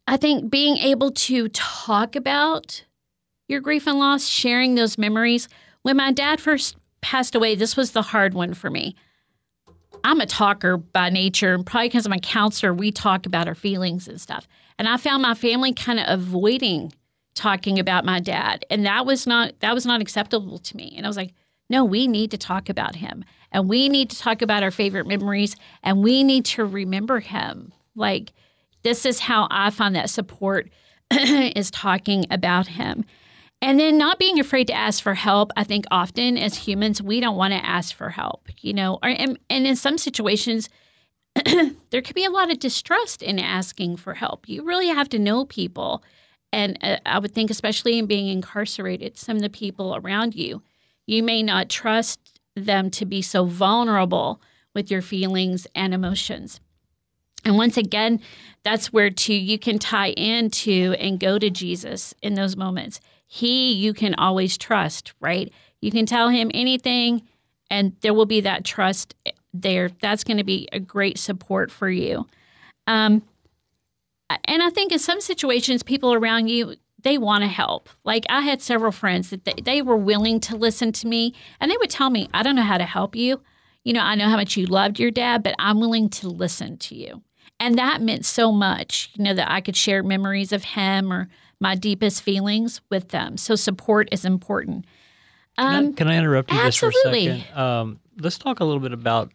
I 0.07 0.17
think 0.17 0.49
being 0.49 0.77
able 0.77 1.11
to 1.11 1.49
talk 1.49 2.15
about 2.15 2.83
your 3.47 3.59
grief 3.59 3.85
and 3.85 3.99
loss, 3.99 4.27
sharing 4.27 4.75
those 4.75 4.97
memories. 4.97 5.49
When 5.83 5.97
my 5.97 6.11
dad 6.11 6.39
first 6.39 6.77
passed 7.01 7.35
away, 7.35 7.55
this 7.55 7.75
was 7.75 7.91
the 7.91 8.01
hard 8.01 8.33
one 8.33 8.53
for 8.53 8.69
me. 8.69 8.95
I'm 10.03 10.21
a 10.21 10.25
talker 10.25 10.77
by 10.77 11.09
nature, 11.09 11.53
and 11.53 11.65
probably 11.65 11.89
because 11.89 12.05
I'm 12.05 12.13
a 12.13 12.19
counselor, 12.19 12.73
we 12.73 12.91
talk 12.91 13.25
about 13.25 13.47
our 13.47 13.55
feelings 13.55 14.07
and 14.07 14.19
stuff. 14.19 14.47
And 14.77 14.87
I 14.87 14.97
found 14.97 15.21
my 15.21 15.33
family 15.33 15.73
kind 15.73 15.99
of 15.99 16.05
avoiding 16.07 16.93
talking 17.35 17.79
about 17.79 18.05
my 18.05 18.19
dad, 18.19 18.65
and 18.69 18.85
that 18.85 19.05
was 19.05 19.25
not 19.25 19.59
that 19.59 19.73
was 19.73 19.85
not 19.85 20.01
acceptable 20.01 20.57
to 20.57 20.77
me. 20.77 20.93
And 20.97 21.05
I 21.05 21.09
was 21.09 21.17
like, 21.17 21.33
no, 21.69 21.85
we 21.85 22.07
need 22.07 22.31
to 22.31 22.37
talk 22.37 22.69
about 22.69 22.95
him, 22.95 23.23
and 23.51 23.69
we 23.69 23.89
need 23.89 24.09
to 24.09 24.19
talk 24.19 24.41
about 24.41 24.63
our 24.63 24.71
favorite 24.71 25.07
memories, 25.07 25.55
and 25.83 26.03
we 26.03 26.23
need 26.23 26.45
to 26.45 26.65
remember 26.65 27.19
him. 27.19 27.73
Like 27.95 28.33
this 28.83 29.05
is 29.05 29.19
how 29.19 29.47
I 29.51 29.69
find 29.69 29.95
that 29.95 30.09
support 30.09 30.69
is 31.11 31.71
talking 31.71 32.25
about 32.31 32.67
him. 32.67 33.05
And 33.61 33.79
then 33.79 33.97
not 33.97 34.17
being 34.17 34.39
afraid 34.39 34.67
to 34.67 34.73
ask 34.73 35.03
for 35.03 35.13
help. 35.13 35.51
I 35.55 35.63
think 35.63 35.85
often 35.91 36.37
as 36.37 36.55
humans, 36.57 37.01
we 37.01 37.19
don't 37.19 37.37
want 37.37 37.53
to 37.53 37.63
ask 37.63 37.95
for 37.95 38.09
help, 38.09 38.47
you 38.61 38.73
know, 38.73 38.97
and, 39.03 39.37
and 39.49 39.67
in 39.67 39.75
some 39.75 39.99
situations, 39.99 40.67
there 41.91 42.01
could 42.01 42.15
be 42.15 42.25
a 42.25 42.31
lot 42.31 42.51
of 42.51 42.59
distrust 42.59 43.21
in 43.21 43.37
asking 43.37 43.97
for 43.97 44.15
help. 44.15 44.49
You 44.49 44.63
really 44.63 44.87
have 44.87 45.09
to 45.09 45.19
know 45.19 45.45
people. 45.45 46.03
And 46.51 46.77
uh, 46.81 46.97
I 47.05 47.19
would 47.19 47.33
think, 47.33 47.51
especially 47.51 47.99
in 47.99 48.07
being 48.07 48.27
incarcerated, 48.27 49.17
some 49.17 49.37
of 49.37 49.43
the 49.43 49.49
people 49.49 49.95
around 49.95 50.35
you, 50.35 50.63
you 51.05 51.23
may 51.23 51.43
not 51.43 51.69
trust 51.69 52.41
them 52.55 52.89
to 52.91 53.05
be 53.05 53.21
so 53.21 53.45
vulnerable 53.45 54.41
with 54.73 54.89
your 54.89 55.01
feelings 55.01 55.67
and 55.75 55.93
emotions. 55.93 56.59
And 57.43 57.57
once 57.57 57.77
again, 57.77 58.21
that's 58.63 58.93
where 58.93 59.09
too 59.09 59.33
you 59.33 59.57
can 59.57 59.79
tie 59.79 60.11
into 60.11 60.95
and 60.99 61.19
go 61.19 61.39
to 61.39 61.49
Jesus 61.49 62.13
in 62.21 62.35
those 62.35 62.55
moments. 62.55 62.99
He 63.33 63.71
you 63.71 63.93
can 63.93 64.13
always 64.15 64.57
trust, 64.57 65.13
right? 65.21 65.53
You 65.79 65.89
can 65.89 66.05
tell 66.05 66.27
him 66.27 66.51
anything 66.53 67.21
and 67.69 67.95
there 68.01 68.13
will 68.13 68.25
be 68.25 68.41
that 68.41 68.65
trust 68.65 69.15
there. 69.53 69.89
That's 70.01 70.25
going 70.25 70.35
to 70.35 70.43
be 70.43 70.67
a 70.73 70.81
great 70.81 71.17
support 71.17 71.71
for 71.71 71.89
you. 71.89 72.27
Um, 72.87 73.23
and 74.43 74.61
I 74.61 74.69
think 74.69 74.91
in 74.91 74.99
some 74.99 75.21
situations, 75.21 75.81
people 75.81 76.13
around 76.13 76.49
you, 76.49 76.75
they 77.03 77.17
want 77.17 77.45
to 77.45 77.47
help. 77.47 77.87
Like 78.03 78.25
I 78.27 78.41
had 78.41 78.61
several 78.61 78.91
friends 78.91 79.29
that 79.29 79.45
they, 79.45 79.53
they 79.63 79.81
were 79.81 79.95
willing 79.95 80.41
to 80.41 80.57
listen 80.57 80.91
to 80.91 81.07
me 81.07 81.33
and 81.61 81.71
they 81.71 81.77
would 81.77 81.89
tell 81.89 82.09
me, 82.09 82.27
I 82.33 82.43
don't 82.43 82.57
know 82.57 82.63
how 82.63 82.77
to 82.77 82.83
help 82.83 83.15
you. 83.15 83.41
You 83.85 83.93
know, 83.93 84.01
I 84.01 84.15
know 84.15 84.27
how 84.27 84.35
much 84.35 84.57
you 84.57 84.65
loved 84.65 84.99
your 84.99 85.09
dad, 85.09 85.41
but 85.41 85.55
I'm 85.57 85.79
willing 85.79 86.09
to 86.09 86.27
listen 86.27 86.75
to 86.79 86.95
you. 86.95 87.23
And 87.61 87.77
that 87.77 88.01
meant 88.01 88.25
so 88.25 88.51
much, 88.51 89.09
you 89.13 89.23
know, 89.23 89.33
that 89.35 89.49
I 89.49 89.61
could 89.61 89.77
share 89.77 90.03
memories 90.03 90.51
of 90.51 90.65
him 90.65 91.13
or 91.13 91.29
my 91.61 91.75
deepest 91.75 92.23
feelings 92.23 92.81
with 92.89 93.09
them. 93.09 93.37
So 93.37 93.55
support 93.55 94.09
is 94.11 94.25
important. 94.25 94.85
Um, 95.57 95.67
can, 95.67 95.73
I, 95.73 95.77
um, 95.77 95.93
can, 95.93 96.07
I, 96.07 96.17
interrupt 96.17 96.51
you 96.51 96.59
absolutely. 96.59 97.25
just 97.27 97.37
for 97.37 97.43
a 97.43 97.45
second? 97.45 97.59
Um, 97.59 97.99
let's 98.19 98.37
talk 98.37 98.59
a 98.59 98.65
little 98.65 98.81
bit 98.81 98.93
about 98.93 99.31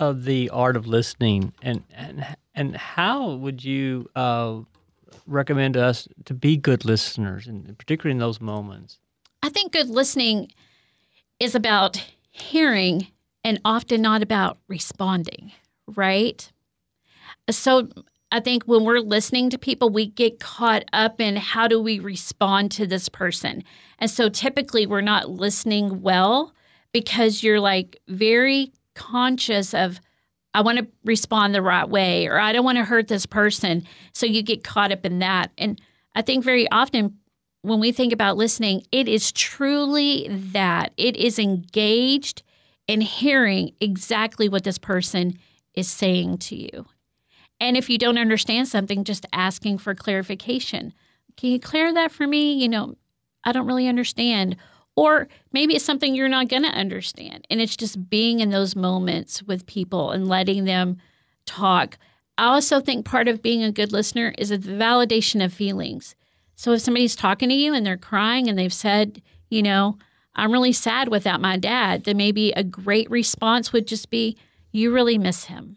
of 0.00 0.24
the 0.24 0.48
art 0.50 0.76
of 0.76 0.86
listening 0.86 1.52
and 1.62 1.84
and 1.94 2.26
and 2.54 2.74
how 2.74 3.34
would 3.34 3.62
you 3.62 4.08
uh, 4.16 4.58
recommend 5.26 5.76
us 5.76 6.08
to 6.24 6.34
be 6.34 6.56
good 6.56 6.84
listeners, 6.84 7.46
and 7.46 7.78
particularly 7.78 8.12
in 8.12 8.18
those 8.18 8.40
moments. 8.40 8.98
I 9.42 9.48
think 9.48 9.72
good 9.72 9.88
listening 9.88 10.50
is 11.38 11.54
about 11.54 12.02
hearing 12.30 13.06
and 13.44 13.60
often 13.64 14.02
not 14.02 14.22
about 14.22 14.58
responding, 14.68 15.52
right? 15.86 16.50
So 17.50 17.88
I 18.32 18.40
think 18.40 18.64
when 18.64 18.84
we're 18.84 19.00
listening 19.00 19.50
to 19.50 19.58
people, 19.58 19.90
we 19.90 20.06
get 20.06 20.38
caught 20.38 20.84
up 20.92 21.20
in 21.20 21.36
how 21.36 21.66
do 21.66 21.80
we 21.80 21.98
respond 21.98 22.70
to 22.72 22.86
this 22.86 23.08
person. 23.08 23.64
And 23.98 24.10
so 24.10 24.28
typically 24.28 24.86
we're 24.86 25.00
not 25.00 25.28
listening 25.28 26.00
well 26.00 26.54
because 26.92 27.42
you're 27.42 27.60
like 27.60 27.98
very 28.08 28.72
conscious 28.94 29.74
of, 29.74 30.00
I 30.54 30.62
want 30.62 30.78
to 30.78 30.86
respond 31.04 31.54
the 31.54 31.62
right 31.62 31.88
way 31.88 32.26
or 32.26 32.38
I 32.38 32.52
don't 32.52 32.64
want 32.64 32.78
to 32.78 32.84
hurt 32.84 33.08
this 33.08 33.26
person. 33.26 33.84
So 34.12 34.26
you 34.26 34.42
get 34.42 34.64
caught 34.64 34.92
up 34.92 35.04
in 35.04 35.18
that. 35.20 35.50
And 35.58 35.80
I 36.14 36.22
think 36.22 36.44
very 36.44 36.70
often 36.70 37.18
when 37.62 37.80
we 37.80 37.92
think 37.92 38.12
about 38.12 38.36
listening, 38.36 38.82
it 38.90 39.08
is 39.08 39.32
truly 39.32 40.28
that 40.30 40.92
it 40.96 41.16
is 41.16 41.38
engaged 41.38 42.42
in 42.86 43.00
hearing 43.00 43.72
exactly 43.80 44.48
what 44.48 44.64
this 44.64 44.78
person 44.78 45.38
is 45.74 45.88
saying 45.88 46.38
to 46.38 46.56
you. 46.56 46.86
And 47.60 47.76
if 47.76 47.90
you 47.90 47.98
don't 47.98 48.18
understand 48.18 48.68
something, 48.68 49.04
just 49.04 49.26
asking 49.32 49.78
for 49.78 49.94
clarification. 49.94 50.94
Can 51.36 51.50
you 51.50 51.60
clear 51.60 51.92
that 51.92 52.10
for 52.10 52.26
me? 52.26 52.54
You 52.54 52.68
know, 52.68 52.96
I 53.44 53.52
don't 53.52 53.66
really 53.66 53.86
understand. 53.86 54.56
Or 54.96 55.28
maybe 55.52 55.76
it's 55.76 55.84
something 55.84 56.14
you're 56.14 56.28
not 56.28 56.48
going 56.48 56.62
to 56.62 56.68
understand. 56.70 57.46
And 57.50 57.60
it's 57.60 57.76
just 57.76 58.10
being 58.10 58.40
in 58.40 58.50
those 58.50 58.74
moments 58.74 59.42
with 59.42 59.66
people 59.66 60.10
and 60.10 60.26
letting 60.26 60.64
them 60.64 60.96
talk. 61.46 61.98
I 62.36 62.46
also 62.46 62.80
think 62.80 63.04
part 63.04 63.28
of 63.28 63.42
being 63.42 63.62
a 63.62 63.72
good 63.72 63.92
listener 63.92 64.34
is 64.38 64.48
the 64.48 64.58
validation 64.58 65.44
of 65.44 65.52
feelings. 65.52 66.14
So 66.56 66.72
if 66.72 66.80
somebody's 66.80 67.16
talking 67.16 67.48
to 67.50 67.54
you 67.54 67.74
and 67.74 67.86
they're 67.86 67.96
crying 67.96 68.48
and 68.48 68.58
they've 68.58 68.72
said, 68.72 69.22
you 69.48 69.62
know, 69.62 69.98
I'm 70.34 70.52
really 70.52 70.72
sad 70.72 71.08
without 71.08 71.40
my 71.40 71.56
dad, 71.56 72.04
then 72.04 72.16
maybe 72.16 72.52
a 72.52 72.64
great 72.64 73.10
response 73.10 73.72
would 73.72 73.86
just 73.86 74.10
be, 74.10 74.36
you 74.72 74.92
really 74.92 75.18
miss 75.18 75.44
him. 75.44 75.76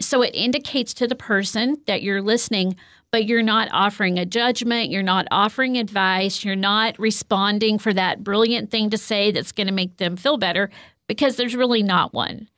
So 0.00 0.22
it 0.22 0.34
indicates 0.34 0.94
to 0.94 1.06
the 1.06 1.14
person 1.14 1.76
that 1.86 2.02
you're 2.02 2.22
listening, 2.22 2.76
but 3.10 3.26
you're 3.26 3.42
not 3.42 3.68
offering 3.72 4.18
a 4.18 4.26
judgment, 4.26 4.90
you're 4.90 5.02
not 5.02 5.26
offering 5.30 5.76
advice, 5.76 6.44
you're 6.44 6.56
not 6.56 6.98
responding 6.98 7.78
for 7.78 7.92
that 7.92 8.24
brilliant 8.24 8.70
thing 8.70 8.90
to 8.90 8.98
say 8.98 9.30
that's 9.30 9.52
going 9.52 9.66
to 9.66 9.72
make 9.72 9.98
them 9.98 10.16
feel 10.16 10.38
better 10.38 10.70
because 11.08 11.36
there's 11.36 11.54
really 11.54 11.82
not 11.82 12.14
one. 12.14 12.48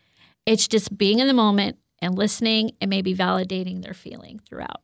It's 0.47 0.68
just 0.68 0.97
being 0.97 1.18
in 1.18 1.26
the 1.26 1.35
moment 1.35 1.78
and 2.00 2.16
listening 2.16 2.73
and 2.80 2.90
maybe 2.90 3.14
validating 3.14 3.83
their 3.83 3.94
feeling 3.94 4.40
throughout. 4.49 4.80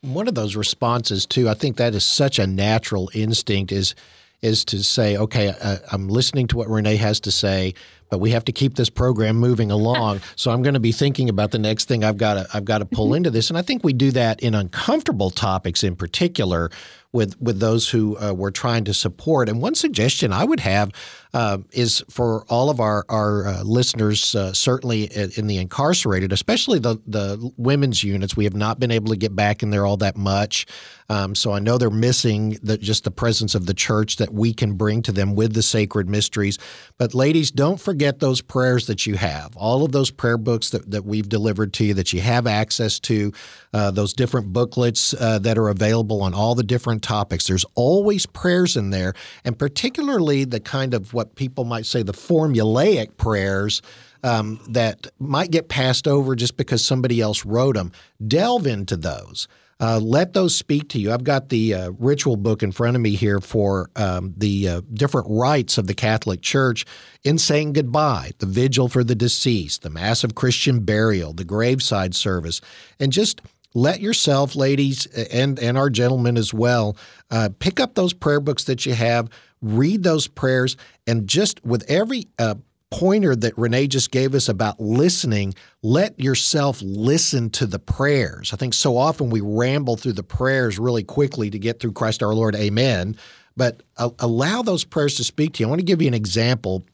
One 0.00 0.28
of 0.28 0.34
those 0.34 0.54
responses 0.54 1.26
too, 1.26 1.48
I 1.48 1.54
think 1.54 1.76
that 1.76 1.94
is 1.94 2.04
such 2.04 2.38
a 2.38 2.46
natural 2.46 3.10
instinct 3.14 3.72
is 3.72 3.94
is 4.42 4.62
to 4.66 4.84
say, 4.84 5.16
okay, 5.16 5.48
uh, 5.48 5.78
I'm 5.90 6.06
listening 6.06 6.46
to 6.48 6.58
what 6.58 6.68
Renee 6.68 6.96
has 6.96 7.18
to 7.20 7.30
say, 7.30 7.72
but 8.14 8.20
we 8.20 8.30
have 8.30 8.44
to 8.44 8.52
keep 8.52 8.76
this 8.76 8.88
program 8.88 9.34
moving 9.34 9.72
along. 9.72 10.20
so 10.36 10.52
I'm 10.52 10.62
going 10.62 10.74
to 10.74 10.80
be 10.80 10.92
thinking 10.92 11.28
about 11.28 11.50
the 11.50 11.58
next 11.58 11.88
thing 11.88 12.04
I've 12.04 12.16
got 12.16 12.34
to 12.34 12.46
I've 12.54 12.64
got 12.64 12.78
to 12.78 12.84
pull 12.84 13.06
mm-hmm. 13.06 13.16
into 13.16 13.30
this, 13.30 13.50
and 13.50 13.58
I 13.58 13.62
think 13.62 13.82
we 13.82 13.92
do 13.92 14.12
that 14.12 14.40
in 14.40 14.54
uncomfortable 14.54 15.30
topics 15.30 15.82
in 15.82 15.96
particular 15.96 16.70
with 17.10 17.40
with 17.40 17.58
those 17.58 17.88
who 17.88 18.16
uh, 18.18 18.32
we're 18.32 18.52
trying 18.52 18.84
to 18.84 18.94
support. 18.94 19.48
And 19.48 19.60
one 19.60 19.74
suggestion 19.74 20.32
I 20.32 20.44
would 20.44 20.60
have 20.60 20.92
uh, 21.32 21.58
is 21.72 22.04
for 22.08 22.44
all 22.48 22.70
of 22.70 22.78
our 22.78 23.04
our 23.08 23.48
uh, 23.48 23.62
listeners, 23.64 24.36
uh, 24.36 24.52
certainly 24.52 25.04
in, 25.04 25.32
in, 25.36 25.46
the 25.48 25.58
incarcerated, 25.58 26.32
especially 26.32 26.78
the 26.78 27.00
the 27.08 27.52
women's 27.56 28.04
units. 28.04 28.36
We 28.36 28.44
have 28.44 28.54
not 28.54 28.78
been 28.78 28.92
able 28.92 29.08
to 29.08 29.16
get 29.16 29.34
back 29.34 29.64
in 29.64 29.70
there 29.70 29.84
all 29.84 29.96
that 29.96 30.16
much, 30.16 30.66
um, 31.08 31.34
so 31.34 31.52
I 31.52 31.58
know 31.58 31.76
they're 31.76 31.90
missing 31.90 32.58
the, 32.62 32.78
just 32.78 33.04
the 33.04 33.10
presence 33.10 33.54
of 33.54 33.66
the 33.66 33.74
church 33.74 34.16
that 34.16 34.32
we 34.32 34.54
can 34.54 34.74
bring 34.74 35.02
to 35.02 35.12
them 35.12 35.34
with 35.34 35.52
the 35.52 35.62
sacred 35.62 36.08
mysteries. 36.08 36.58
But 36.98 37.14
ladies, 37.14 37.50
don't 37.50 37.80
forget 37.80 38.20
those 38.20 38.40
prayers 38.40 38.86
that 38.86 39.06
you 39.06 39.16
have. 39.16 39.56
All 39.56 39.84
of 39.84 39.92
those 39.92 40.10
prayer 40.10 40.38
books 40.38 40.70
that 40.70 40.90
that 40.90 41.04
we've 41.04 41.28
delivered 41.28 41.72
to 41.74 41.84
you 41.84 41.94
that 41.94 42.12
you 42.12 42.20
have 42.20 42.46
access 42.46 42.98
to, 43.00 43.32
uh, 43.72 43.90
those 43.90 44.12
different 44.12 44.52
booklets 44.52 45.14
uh, 45.14 45.38
that 45.40 45.58
are 45.58 45.68
available 45.68 46.22
on 46.22 46.32
all 46.32 46.54
the 46.54 46.62
different 46.62 47.02
topics. 47.02 47.46
There's 47.46 47.66
always 47.74 48.26
prayers 48.26 48.76
in 48.76 48.90
there, 48.90 49.14
and 49.44 49.58
particularly 49.58 50.44
the 50.44 50.60
kind 50.60 50.94
of 50.94 51.12
what 51.12 51.34
people 51.34 51.64
might 51.64 51.86
say 51.86 52.02
the 52.02 52.12
formulaic 52.12 53.16
prayers. 53.16 53.82
Um, 54.22 54.58
that 54.70 55.08
might 55.18 55.50
get 55.50 55.68
passed 55.68 56.08
over 56.08 56.34
just 56.34 56.56
because 56.56 56.82
somebody 56.82 57.20
else 57.20 57.44
wrote 57.44 57.74
them. 57.74 57.92
Delve 58.26 58.66
into 58.66 58.96
those. 58.96 59.48
Uh, 59.80 59.98
let 59.98 60.32
those 60.32 60.54
speak 60.54 60.88
to 60.90 60.98
you. 60.98 61.12
I've 61.12 61.24
got 61.24 61.48
the 61.48 61.74
uh, 61.74 61.90
ritual 61.98 62.36
book 62.36 62.62
in 62.62 62.72
front 62.72 62.96
of 62.96 63.02
me 63.02 63.16
here 63.16 63.40
for 63.40 63.90
um, 63.96 64.34
the 64.36 64.68
uh, 64.68 64.80
different 64.92 65.26
rites 65.30 65.78
of 65.78 65.86
the 65.86 65.94
Catholic 65.94 66.42
Church 66.42 66.84
in 67.24 67.38
saying 67.38 67.72
goodbye, 67.72 68.32
the 68.38 68.46
vigil 68.46 68.88
for 68.88 69.02
the 69.02 69.14
deceased, 69.14 69.82
the 69.82 69.90
Mass 69.90 70.24
of 70.24 70.34
Christian 70.34 70.80
burial, 70.84 71.32
the 71.32 71.44
graveside 71.44 72.14
service, 72.14 72.60
and 73.00 73.12
just 73.12 73.40
let 73.74 74.00
yourself, 74.00 74.54
ladies, 74.54 75.06
and 75.06 75.58
and 75.58 75.76
our 75.76 75.90
gentlemen 75.90 76.36
as 76.36 76.54
well, 76.54 76.96
uh, 77.30 77.48
pick 77.58 77.80
up 77.80 77.94
those 77.94 78.12
prayer 78.12 78.40
books 78.40 78.64
that 78.64 78.86
you 78.86 78.94
have, 78.94 79.28
read 79.60 80.04
those 80.04 80.28
prayers, 80.28 80.76
and 81.06 81.26
just 81.28 81.64
with 81.64 81.84
every 81.90 82.28
uh, 82.38 82.54
pointer 82.94 83.34
that 83.34 83.58
Renee 83.58 83.88
just 83.88 84.12
gave 84.12 84.36
us 84.36 84.48
about 84.48 84.78
listening, 84.78 85.52
let 85.82 86.18
yourself 86.20 86.80
listen 86.80 87.50
to 87.50 87.66
the 87.66 87.80
prayers. 87.80 88.52
I 88.52 88.56
think 88.56 88.72
so 88.72 88.96
often 88.96 89.30
we 89.30 89.40
ramble 89.40 89.96
through 89.96 90.12
the 90.12 90.22
prayers 90.22 90.78
really 90.78 91.02
quickly 91.02 91.50
to 91.50 91.58
get 91.58 91.80
through 91.80 91.90
Christ 91.90 92.22
our 92.22 92.32
Lord, 92.32 92.54
Amen. 92.54 93.16
But 93.56 93.82
uh, 93.96 94.10
allow 94.20 94.62
those 94.62 94.84
prayers 94.84 95.16
to 95.16 95.24
speak 95.24 95.54
to 95.54 95.60
you. 95.60 95.66
I 95.66 95.70
want 95.70 95.80
to 95.80 95.84
give 95.84 96.02
you 96.02 96.06
an 96.06 96.14
example. 96.14 96.84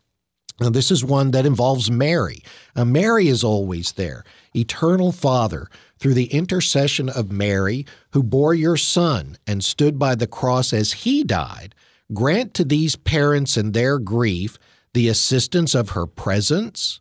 Now, 0.58 0.70
this 0.70 0.90
is 0.90 1.04
one 1.04 1.32
that 1.32 1.44
involves 1.44 1.90
Mary. 1.90 2.42
Uh, 2.74 2.86
Mary 2.86 3.28
is 3.28 3.44
always 3.44 3.92
there. 3.92 4.24
Eternal 4.56 5.12
Father, 5.12 5.68
through 5.98 6.14
the 6.14 6.32
intercession 6.32 7.10
of 7.10 7.30
Mary, 7.30 7.84
who 8.12 8.22
bore 8.22 8.54
your 8.54 8.78
Son 8.78 9.36
and 9.46 9.62
stood 9.62 9.98
by 9.98 10.14
the 10.14 10.26
cross 10.26 10.72
as 10.72 10.92
he 10.92 11.24
died, 11.24 11.74
grant 12.14 12.54
to 12.54 12.64
these 12.64 12.96
parents 12.96 13.58
in 13.58 13.72
their 13.72 13.98
grief 13.98 14.58
the 14.94 15.08
assistance 15.08 15.74
of 15.74 15.90
her 15.90 16.06
presence, 16.06 17.00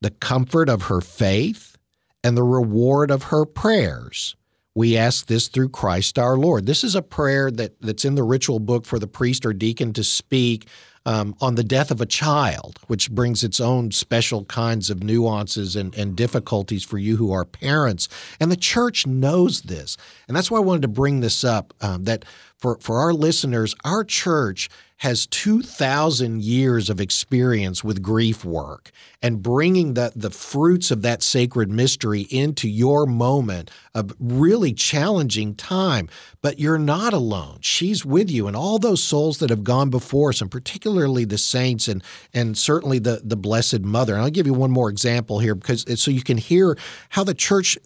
the 0.00 0.10
comfort 0.10 0.68
of 0.68 0.82
her 0.82 1.00
faith, 1.00 1.76
and 2.22 2.36
the 2.36 2.42
reward 2.42 3.10
of 3.10 3.24
her 3.24 3.44
prayers. 3.44 4.36
We 4.74 4.96
ask 4.96 5.26
this 5.26 5.48
through 5.48 5.70
Christ 5.70 6.18
our 6.18 6.36
Lord. 6.36 6.66
This 6.66 6.84
is 6.84 6.94
a 6.94 7.02
prayer 7.02 7.50
that, 7.50 7.80
that's 7.80 8.04
in 8.04 8.14
the 8.14 8.22
ritual 8.22 8.60
book 8.60 8.86
for 8.86 8.98
the 8.98 9.06
priest 9.06 9.44
or 9.44 9.52
deacon 9.52 9.92
to 9.94 10.04
speak 10.04 10.68
um, 11.06 11.34
on 11.40 11.54
the 11.54 11.64
death 11.64 11.90
of 11.90 12.00
a 12.00 12.06
child, 12.06 12.78
which 12.86 13.10
brings 13.10 13.42
its 13.42 13.58
own 13.58 13.90
special 13.90 14.44
kinds 14.44 14.90
of 14.90 15.02
nuances 15.02 15.74
and, 15.74 15.94
and 15.96 16.14
difficulties 16.14 16.84
for 16.84 16.98
you 16.98 17.16
who 17.16 17.32
are 17.32 17.44
parents. 17.44 18.08
And 18.38 18.52
the 18.52 18.56
church 18.56 19.06
knows 19.06 19.62
this. 19.62 19.96
And 20.28 20.36
that's 20.36 20.50
why 20.50 20.58
I 20.58 20.62
wanted 20.62 20.82
to 20.82 20.88
bring 20.88 21.20
this 21.20 21.42
up 21.42 21.74
um, 21.80 22.04
that 22.04 22.24
for, 22.60 22.78
for 22.80 22.98
our 22.98 23.12
listeners, 23.12 23.74
our 23.84 24.04
church 24.04 24.68
has 24.98 25.26
2,000 25.28 26.42
years 26.42 26.90
of 26.90 27.00
experience 27.00 27.82
with 27.82 28.02
grief 28.02 28.44
work 28.44 28.90
and 29.22 29.42
bringing 29.42 29.94
the, 29.94 30.12
the 30.14 30.28
fruits 30.28 30.90
of 30.90 31.00
that 31.00 31.22
sacred 31.22 31.70
mystery 31.70 32.26
into 32.30 32.68
your 32.68 33.06
moment 33.06 33.70
of 33.94 34.12
really 34.20 34.74
challenging 34.74 35.54
time. 35.54 36.06
But 36.42 36.58
you're 36.58 36.76
not 36.76 37.14
alone. 37.14 37.60
She's 37.62 38.04
with 38.04 38.30
you, 38.30 38.46
and 38.46 38.54
all 38.54 38.78
those 38.78 39.02
souls 39.02 39.38
that 39.38 39.48
have 39.48 39.64
gone 39.64 39.88
before 39.88 40.30
us, 40.30 40.42
and 40.42 40.50
particularly 40.50 41.24
the 41.24 41.38
saints 41.38 41.88
and, 41.88 42.02
and 42.34 42.58
certainly 42.58 42.98
the, 42.98 43.22
the 43.24 43.36
Blessed 43.36 43.80
Mother. 43.80 44.12
And 44.12 44.22
I'll 44.22 44.30
give 44.30 44.46
you 44.46 44.54
one 44.54 44.70
more 44.70 44.90
example 44.90 45.38
here 45.38 45.54
because 45.54 45.86
so 45.98 46.10
you 46.10 46.22
can 46.22 46.36
hear 46.36 46.76
how 47.08 47.24
the 47.24 47.32
church 47.32 47.78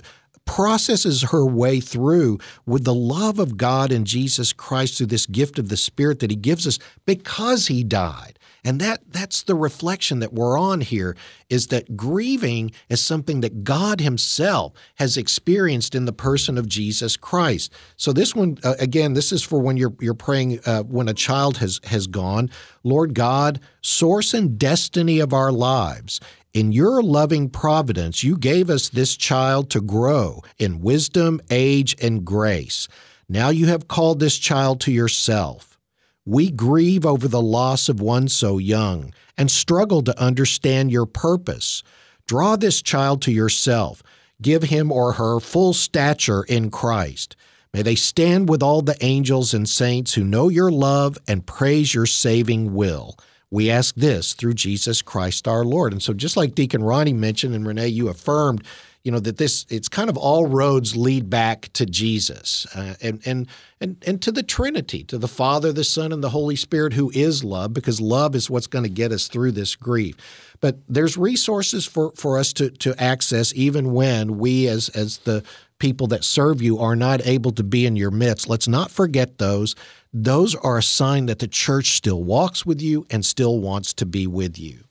processes 0.44 1.30
her 1.30 1.44
way 1.44 1.80
through 1.80 2.38
with 2.66 2.85
the 2.85 2.94
love 2.94 3.38
of 3.38 3.57
God 3.57 3.90
and 3.92 4.07
Jesus 4.07 4.52
Christ 4.52 4.98
through 4.98 5.07
this 5.07 5.26
gift 5.26 5.59
of 5.59 5.68
the 5.68 5.76
Spirit 5.76 6.20
that 6.20 6.30
He 6.30 6.37
gives 6.37 6.66
us 6.66 6.78
because 7.07 7.68
He 7.68 7.85
died. 7.85 8.38
And 8.64 8.80
that 8.80 9.02
that's 9.12 9.42
the 9.42 9.54
reflection 9.54 10.20
that 10.20 10.33
we're 10.33 10.59
on 10.59 10.80
here 10.80 11.16
is 11.50 11.66
that 11.66 11.96
grieving 11.96 12.72
is 12.88 13.04
something 13.04 13.42
that 13.42 13.62
God 13.62 14.00
himself 14.00 14.72
has 14.94 15.18
experienced 15.18 15.94
in 15.94 16.07
the 16.07 16.12
person 16.12 16.57
of 16.57 16.66
Jesus 16.66 17.16
Christ. 17.18 17.72
So 17.96 18.12
this 18.12 18.35
one 18.35 18.57
uh, 18.64 18.74
again 18.78 19.12
this 19.12 19.33
is 19.33 19.42
for 19.42 19.61
when 19.61 19.76
you're 19.76 19.94
you're 20.00 20.14
praying 20.14 20.61
uh, 20.64 20.83
when 20.85 21.09
a 21.09 21.14
child 21.14 21.59
has 21.59 21.78
has 21.85 22.07
gone, 22.07 22.48
Lord 22.83 23.14
God, 23.14 23.61
source 23.83 24.33
and 24.33 24.59
destiny 24.59 25.20
of 25.20 25.35
our 25.35 25.52
lives, 25.52 26.18
in 26.55 26.71
your 26.71 27.03
loving 27.03 27.51
providence, 27.51 28.23
you 28.23 28.38
gave 28.38 28.71
us 28.71 28.88
this 28.88 29.17
child 29.17 29.71
to 29.71 29.81
grow 29.81 30.40
in 30.57 30.81
wisdom, 30.81 31.40
age, 31.51 31.97
and 32.01 32.25
grace. 32.25 32.87
Now 33.29 33.49
you 33.49 33.67
have 33.67 33.88
called 33.88 34.21
this 34.21 34.38
child 34.38 34.81
to 34.83 34.93
yourself. 34.93 35.77
We 36.25 36.53
grieve 36.53 37.05
over 37.05 37.27
the 37.27 37.43
loss 37.43 37.88
of 37.88 38.01
one 38.01 38.29
so 38.29 38.59
young 38.59 39.12
and 39.37 39.51
struggle 39.51 40.01
to 40.03 40.19
understand 40.19 40.93
your 40.93 41.07
purpose. 41.07 41.83
Draw 42.29 42.57
this 42.57 42.81
child 42.81 43.21
to 43.23 43.33
yourself. 43.33 44.01
Give 44.40 44.62
him 44.62 44.93
or 44.93 45.14
her 45.14 45.40
full 45.40 45.73
stature 45.75 46.45
in 46.45 46.71
Christ. 46.71 47.35
May 47.73 47.83
they 47.83 47.97
stand 47.97 48.49
with 48.49 48.62
all 48.62 48.81
the 48.81 48.97
angels 49.05 49.53
and 49.53 49.69
saints 49.69 50.14
who 50.14 50.23
know 50.23 50.49
your 50.49 50.71
love 50.71 51.19
and 51.27 51.45
praise 51.45 51.93
your 51.93 52.07
saving 52.07 52.75
will. 52.75 53.19
We 53.55 53.71
ask 53.71 53.95
this 53.95 54.33
through 54.33 54.55
Jesus 54.55 55.01
Christ 55.01 55.47
our 55.47 55.64
Lord. 55.64 55.93
And 55.93 56.03
so, 56.03 56.12
just 56.12 56.37
like 56.37 56.57
Deacon 56.57 56.83
Ronnie 56.83 57.12
mentioned, 57.12 57.55
and 57.55 57.64
Renee, 57.64 57.87
you 57.87 58.09
affirmed, 58.09 58.64
you 59.05 59.12
know 59.12 59.21
that 59.21 59.37
this 59.37 59.64
it's 59.71 59.88
kind 59.88 60.11
of 60.11 60.17
all 60.17 60.47
roads 60.47 60.97
lead 60.97 61.31
back 61.31 61.73
to 61.75 61.87
Jesus 61.87 62.67
uh, 62.75 62.95
and 63.01 63.23
and 63.25 63.47
and 63.81 64.03
and 64.05 64.21
to 64.23 64.33
the 64.33 64.43
Trinity, 64.43 65.05
to 65.05 65.19
the 65.19 65.29
Father, 65.29 65.73
the 65.73 65.85
Son, 65.85 66.11
and 66.11 66.25
the 66.25 66.31
Holy 66.31 66.57
Spirit, 66.57 66.95
who 66.95 67.12
is 67.14 67.45
love, 67.45 67.73
because 67.73 68.01
love 68.01 68.35
is 68.35 68.51
what's 68.51 68.67
going 68.67 68.83
to 68.83 68.88
get 68.88 69.12
us 69.12 69.29
through 69.29 69.53
this 69.53 69.77
grief. 69.77 70.17
But 70.61 70.79
there's 70.88 71.17
resources 71.17 71.87
for 71.87 72.11
for 72.17 72.40
us 72.40 72.53
to 72.55 72.71
to 72.71 73.01
access, 73.01 73.55
even 73.55 73.93
when 73.93 74.37
we, 74.37 74.67
as 74.67 74.88
as 74.88 75.19
the 75.19 75.45
people 75.79 76.09
that 76.09 76.25
serve 76.25 76.61
you, 76.61 76.81
are 76.81 76.97
not 76.97 77.25
able 77.25 77.53
to 77.53 77.62
be 77.62 77.87
in 77.87 77.95
your 77.95 78.11
midst. 78.11 78.49
Let's 78.49 78.67
not 78.67 78.90
forget 78.90 79.38
those 79.38 79.77
those 80.14 80.55
are 80.55 80.79
a 80.79 80.83
sign 80.83 81.27
that 81.27 81.40
the 81.40 81.48
church 81.48 81.90
still 81.90 82.22
walks 82.22 82.64
with 82.64 82.81
you 82.81 83.05
and 83.11 83.27
still 83.27 83.59
wants 83.59 83.92
to 83.94 84.07
be 84.07 84.29
with 84.29 84.57
you. 84.57 84.85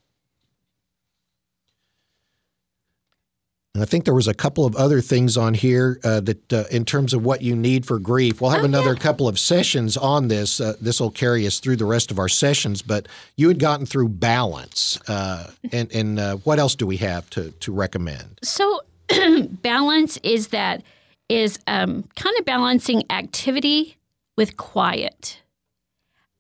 And 3.74 3.82
I 3.82 3.86
think 3.86 4.06
there 4.06 4.14
was 4.14 4.28
a 4.28 4.36
couple 4.36 4.66
of 4.66 4.76
other 4.76 5.02
things 5.02 5.36
on 5.36 5.56
here 5.56 6.00
uh, 6.04 6.20
that, 6.20 6.54
uh, 6.54 6.66
in 6.70 6.86
terms 6.86 7.12
of 7.12 7.26
what 7.26 7.42
you 7.42 7.56
need 7.56 7.88
for 7.88 7.98
grief, 7.98 8.40
we'll 8.40 8.52
have 8.52 8.62
oh, 8.62 8.66
another 8.66 8.94
yeah. 8.94 9.00
couple 9.00 9.28
of 9.28 9.40
sessions 9.40 9.98
on 9.98 10.28
this. 10.28 10.62
Uh, 10.62 10.74
this 10.80 11.00
will 11.00 11.10
carry 11.10 11.48
us 11.48 11.60
through 11.60 11.78
the 11.78 11.86
rest 11.86 12.12
of 12.12 12.20
our 12.20 12.30
sessions. 12.30 12.84
But 12.84 13.08
you 13.36 13.48
had 13.48 13.58
gotten 13.58 13.88
through 13.88 14.10
balance, 14.10 15.00
uh, 15.10 15.50
and 15.72 15.92
and 15.92 16.20
uh, 16.20 16.36
what 16.38 16.60
else 16.60 16.76
do 16.76 16.86
we 16.86 16.98
have 16.98 17.28
to 17.32 17.50
to 17.50 17.72
recommend? 17.72 18.40
So, 18.44 18.82
balance 19.64 20.18
is 20.22 20.50
that 20.50 20.84
is 21.28 21.58
um, 21.66 22.08
kind 22.16 22.38
of 22.38 22.46
balancing 22.46 23.10
activity 23.10 23.98
with 24.36 24.58
quiet. 24.58 25.42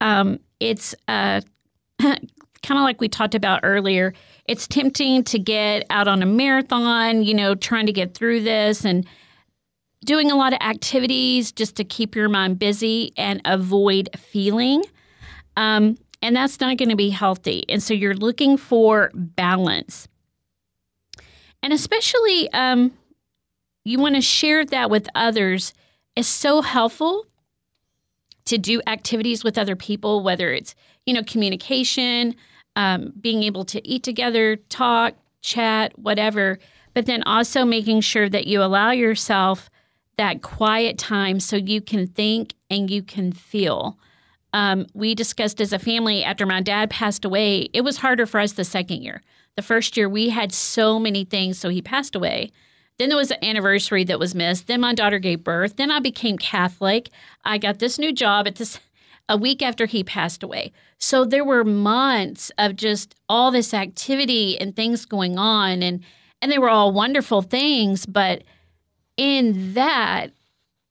Um, 0.01 0.39
it's 0.59 0.95
uh, 1.07 1.41
kind 2.01 2.19
of 2.69 2.83
like 2.83 2.99
we 2.99 3.07
talked 3.07 3.35
about 3.35 3.61
earlier. 3.63 4.13
It's 4.45 4.67
tempting 4.67 5.23
to 5.25 5.39
get 5.39 5.85
out 5.89 6.07
on 6.07 6.21
a 6.21 6.25
marathon, 6.25 7.23
you 7.23 7.33
know, 7.33 7.55
trying 7.55 7.85
to 7.85 7.93
get 7.93 8.13
through 8.13 8.41
this 8.41 8.83
and 8.83 9.07
doing 10.03 10.31
a 10.31 10.35
lot 10.35 10.53
of 10.53 10.59
activities 10.61 11.51
just 11.51 11.75
to 11.77 11.83
keep 11.83 12.15
your 12.15 12.29
mind 12.29 12.59
busy 12.59 13.13
and 13.17 13.41
avoid 13.45 14.09
feeling. 14.17 14.83
Um, 15.55 15.97
and 16.21 16.35
that's 16.35 16.59
not 16.59 16.77
going 16.77 16.89
to 16.89 16.95
be 16.95 17.09
healthy. 17.09 17.63
And 17.69 17.81
so 17.81 17.93
you're 17.93 18.15
looking 18.15 18.57
for 18.57 19.11
balance. 19.13 20.07
And 21.61 21.71
especially, 21.71 22.51
um, 22.51 22.91
you 23.85 23.99
want 23.99 24.15
to 24.15 24.21
share 24.21 24.65
that 24.65 24.89
with 24.89 25.07
others. 25.15 25.73
is 26.15 26.27
so 26.27 26.61
helpful 26.61 27.25
to 28.45 28.57
do 28.57 28.81
activities 28.87 29.43
with 29.43 29.57
other 29.57 29.75
people, 29.75 30.23
whether 30.23 30.51
it's, 30.51 30.75
you 31.05 31.13
know, 31.13 31.23
communication, 31.23 32.35
um, 32.75 33.13
being 33.19 33.43
able 33.43 33.65
to 33.65 33.87
eat 33.87 34.03
together, 34.03 34.55
talk, 34.55 35.13
chat, 35.41 35.97
whatever, 35.97 36.59
but 36.93 37.05
then 37.05 37.23
also 37.23 37.65
making 37.65 38.01
sure 38.01 38.29
that 38.29 38.47
you 38.47 38.61
allow 38.61 38.91
yourself 38.91 39.69
that 40.17 40.41
quiet 40.41 40.97
time 40.97 41.39
so 41.39 41.55
you 41.55 41.81
can 41.81 42.07
think 42.07 42.53
and 42.69 42.89
you 42.89 43.01
can 43.01 43.31
feel. 43.31 43.97
Um, 44.53 44.85
we 44.93 45.15
discussed 45.15 45.59
as 45.59 45.73
a 45.73 45.79
family 45.79 46.23
after 46.23 46.45
my 46.45 46.61
dad 46.61 46.89
passed 46.89 47.25
away, 47.25 47.69
it 47.73 47.81
was 47.81 47.97
harder 47.97 48.25
for 48.25 48.39
us 48.39 48.53
the 48.53 48.63
second 48.63 49.01
year. 49.01 49.21
The 49.55 49.63
first 49.63 49.97
year, 49.97 50.07
we 50.07 50.29
had 50.29 50.51
so 50.51 50.99
many 50.99 51.25
things, 51.25 51.59
so 51.59 51.69
he 51.69 51.81
passed 51.81 52.15
away. 52.15 52.51
Then 53.03 53.09
there 53.09 53.17
was 53.17 53.31
an 53.31 53.43
anniversary 53.43 54.05
that 54.05 54.17
was 54.17 54.33
missed. 54.33 54.67
Then 54.67 54.79
my 54.79 54.93
daughter 54.93 55.19
gave 55.19 55.43
birth. 55.43 55.75
Then 55.75 55.91
I 55.91 55.99
became 55.99 56.37
Catholic. 56.37 57.09
I 57.43 57.57
got 57.57 57.79
this 57.79 57.99
new 57.99 58.13
job 58.13 58.47
at 58.47 58.55
this 58.55 58.79
a 59.27 59.35
week 59.35 59.61
after 59.61 59.87
he 59.87 60.05
passed 60.05 60.41
away. 60.41 60.71
So 60.99 61.25
there 61.25 61.43
were 61.43 61.65
months 61.65 62.49
of 62.57 62.77
just 62.77 63.13
all 63.27 63.51
this 63.51 63.73
activity 63.73 64.57
and 64.57 64.73
things 64.73 65.03
going 65.03 65.37
on 65.37 65.83
and 65.83 66.01
and 66.41 66.49
they 66.49 66.57
were 66.57 66.69
all 66.69 66.93
wonderful 66.93 67.41
things, 67.41 68.05
but 68.05 68.45
in 69.17 69.73
that 69.73 70.27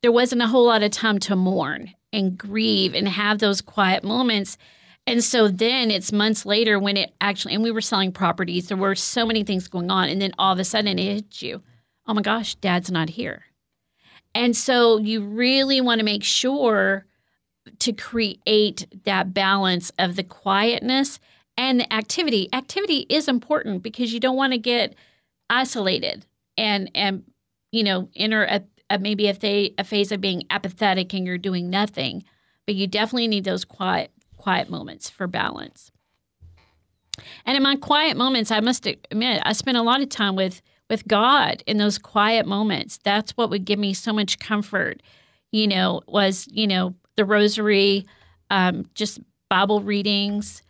there 0.02 0.12
wasn't 0.12 0.42
a 0.42 0.48
whole 0.48 0.66
lot 0.66 0.82
of 0.82 0.90
time 0.90 1.18
to 1.20 1.34
mourn 1.34 1.94
and 2.12 2.36
grieve 2.36 2.94
and 2.94 3.08
have 3.08 3.38
those 3.38 3.62
quiet 3.62 4.04
moments. 4.04 4.58
And 5.06 5.24
so 5.24 5.48
then 5.48 5.90
it's 5.90 6.12
months 6.12 6.44
later 6.44 6.78
when 6.78 6.98
it 6.98 7.14
actually, 7.22 7.54
and 7.54 7.62
we 7.62 7.70
were 7.70 7.80
selling 7.80 8.12
properties, 8.12 8.68
there 8.68 8.76
were 8.76 8.94
so 8.94 9.24
many 9.24 9.44
things 9.44 9.66
going 9.66 9.90
on. 9.90 10.10
And 10.10 10.20
then 10.20 10.32
all 10.38 10.52
of 10.52 10.58
a 10.58 10.64
sudden 10.64 10.98
it 10.98 11.14
hits 11.14 11.40
you 11.40 11.62
oh 12.06 12.14
my 12.14 12.22
gosh, 12.22 12.54
dad's 12.56 12.90
not 12.90 13.10
here. 13.10 13.44
And 14.34 14.56
so 14.56 14.98
you 14.98 15.22
really 15.22 15.80
want 15.80 15.98
to 15.98 16.04
make 16.04 16.24
sure 16.24 17.06
to 17.78 17.92
create 17.92 18.86
that 19.04 19.34
balance 19.34 19.92
of 19.98 20.16
the 20.16 20.24
quietness 20.24 21.20
and 21.56 21.80
the 21.80 21.92
activity. 21.92 22.48
Activity 22.52 23.06
is 23.08 23.28
important 23.28 23.82
because 23.82 24.12
you 24.12 24.20
don't 24.20 24.36
want 24.36 24.52
to 24.52 24.58
get 24.58 24.94
isolated 25.50 26.26
and 26.56 26.90
and 26.94 27.24
you 27.72 27.84
know 27.84 28.08
enter 28.16 28.44
a, 28.44 28.62
a 28.88 28.98
maybe 28.98 29.28
a 29.28 29.34
phase 29.84 30.12
of 30.12 30.20
being 30.20 30.44
apathetic 30.50 31.12
and 31.12 31.26
you're 31.26 31.38
doing 31.38 31.70
nothing. 31.70 32.24
But 32.66 32.74
you 32.74 32.86
definitely 32.86 33.28
need 33.28 33.44
those 33.44 33.64
quiet 33.64 34.10
quiet 34.36 34.68
moments 34.68 35.08
for 35.08 35.26
balance. 35.26 35.92
And 37.44 37.56
in 37.56 37.62
my 37.62 37.76
quiet 37.76 38.16
moments, 38.16 38.50
I 38.50 38.60
must 38.60 38.86
admit, 38.86 39.42
I 39.44 39.52
spend 39.52 39.76
a 39.76 39.82
lot 39.82 40.00
of 40.00 40.08
time 40.08 40.34
with 40.34 40.62
with 40.92 41.08
God 41.08 41.62
in 41.66 41.78
those 41.78 41.96
quiet 41.96 42.44
moments. 42.46 42.98
That's 43.02 43.32
what 43.32 43.48
would 43.48 43.64
give 43.64 43.78
me 43.78 43.94
so 43.94 44.12
much 44.12 44.38
comfort. 44.38 45.02
You 45.50 45.66
know, 45.66 46.02
was 46.06 46.46
you 46.52 46.66
know 46.66 46.94
the 47.16 47.24
rosary, 47.24 48.06
um, 48.50 48.84
just 48.94 49.18
Bible 49.48 49.80
readings. 49.80 50.62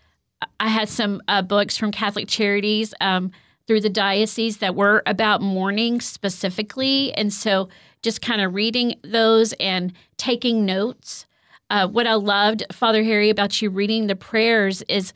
I 0.61 0.69
had 0.69 0.89
some 0.89 1.23
uh, 1.27 1.43
books 1.43 1.77
from 1.77 1.91
Catholic 1.91 2.29
Charities 2.29 2.95
um, 3.01 3.33
through 3.67 3.81
the 3.81 3.91
diocese 3.91 4.59
that 4.59 4.77
were 4.77 5.03
about 5.07 5.43
mourning 5.43 6.01
specifically, 6.01 7.13
and 7.15 7.33
so 7.33 7.69
just 8.01 8.23
kind 8.23 8.41
of 8.41 8.55
reading 8.55 8.95
those 9.03 9.53
and 9.55 9.93
taking 10.19 10.65
notes. 10.65 11.27
Uh, 11.69 11.89
what 11.89 12.07
I 12.07 12.15
loved, 12.15 12.63
Father 12.71 13.03
Harry, 13.03 13.29
about 13.29 13.61
you 13.61 13.71
reading 13.71 14.07
the 14.07 14.15
prayers 14.15 14.83
is 14.83 15.13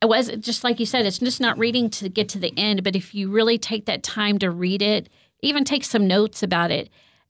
it 0.00 0.06
was 0.06 0.30
just 0.40 0.64
like 0.64 0.78
you 0.78 0.86
said, 0.86 1.06
it's 1.06 1.18
just 1.18 1.40
not 1.40 1.58
reading 1.58 1.90
to 1.90 2.08
get 2.08 2.28
to 2.30 2.38
the 2.38 2.52
end, 2.56 2.84
but 2.84 2.94
if 2.94 3.14
you 3.14 3.30
really 3.30 3.58
take 3.58 3.86
that 3.86 4.02
time 4.02 4.38
to 4.38 4.50
read 4.50 4.82
it, 4.82 5.08
even 5.42 5.64
take 5.64 5.84
some 5.84 6.06
notes 6.06 6.42
about 6.42 6.70
it, 6.70 6.88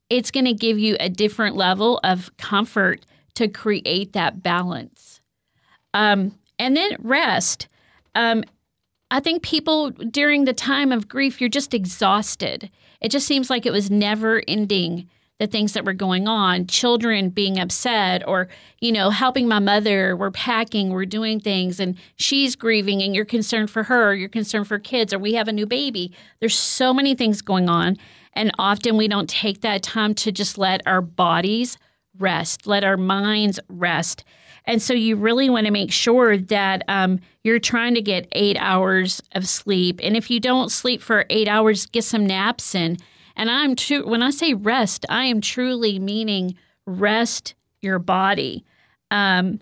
it's 0.09 0.31
going 0.31 0.45
to 0.45 0.53
give 0.53 0.77
you 0.77 0.95
a 0.99 1.09
different 1.09 1.55
level 1.55 1.99
of 2.03 2.35
comfort 2.37 3.05
to 3.35 3.47
create 3.47 4.13
that 4.13 4.43
balance. 4.43 5.21
Um, 5.93 6.35
and 6.57 6.75
then 6.75 6.95
rest. 6.99 7.67
Um, 8.15 8.43
I 9.11 9.19
think 9.19 9.41
people 9.43 9.91
during 9.91 10.45
the 10.45 10.53
time 10.53 10.91
of 10.91 11.07
grief, 11.07 11.39
you're 11.39 11.49
just 11.49 11.73
exhausted. 11.73 12.69
It 13.01 13.09
just 13.09 13.25
seems 13.25 13.49
like 13.49 13.65
it 13.65 13.71
was 13.71 13.89
never 13.89 14.43
ending 14.47 15.09
the 15.39 15.47
things 15.47 15.73
that 15.73 15.85
were 15.85 15.93
going 15.93 16.27
on 16.27 16.67
children 16.67 17.29
being 17.29 17.57
upset 17.57 18.27
or 18.27 18.47
you 18.79 18.91
know 18.91 19.09
helping 19.09 19.47
my 19.47 19.59
mother 19.59 20.15
we're 20.15 20.31
packing 20.31 20.89
we're 20.89 21.05
doing 21.05 21.39
things 21.39 21.79
and 21.79 21.97
she's 22.17 22.55
grieving 22.55 23.01
and 23.01 23.15
you're 23.15 23.25
concerned 23.25 23.69
for 23.69 23.83
her 23.83 24.13
you're 24.13 24.29
concerned 24.29 24.67
for 24.67 24.77
kids 24.77 25.13
or 25.13 25.19
we 25.19 25.33
have 25.33 25.47
a 25.47 25.53
new 25.53 25.65
baby. 25.65 26.11
There's 26.39 26.57
so 26.57 26.93
many 26.93 27.15
things 27.15 27.41
going 27.41 27.69
on 27.69 27.97
and 28.33 28.51
often 28.59 28.97
we 28.97 29.07
don't 29.07 29.29
take 29.29 29.61
that 29.61 29.83
time 29.83 30.13
to 30.15 30.31
just 30.31 30.57
let 30.57 30.81
our 30.85 31.01
bodies 31.01 31.77
rest 32.17 32.67
let 32.67 32.83
our 32.83 32.97
minds 32.97 33.59
rest. 33.69 34.23
And 34.65 34.81
so 34.81 34.93
you 34.93 35.15
really 35.15 35.49
want 35.49 35.65
to 35.65 35.71
make 35.71 35.91
sure 35.91 36.37
that 36.37 36.83
um, 36.87 37.21
you're 37.43 37.59
trying 37.59 37.95
to 37.95 38.01
get 38.01 38.27
eight 38.33 38.57
hours 38.59 39.21
of 39.33 39.47
sleep 39.47 39.99
and 40.03 40.15
if 40.15 40.29
you 40.29 40.39
don't 40.39 40.71
sleep 40.71 41.01
for 41.01 41.25
eight 41.29 41.47
hours 41.47 41.85
get 41.85 42.03
some 42.03 42.25
naps 42.25 42.75
in 42.75 42.97
and 43.39 43.49
I'm 43.49 43.77
true 43.77 44.05
when 44.05 44.21
I 44.21 44.31
say 44.31 44.53
rest, 44.53 45.05
I 45.07 45.23
am 45.23 45.39
truly 45.39 45.97
meaning 45.97 46.55
rest 46.85 47.55
your 47.81 47.97
body. 47.97 48.65
Um, 49.11 49.61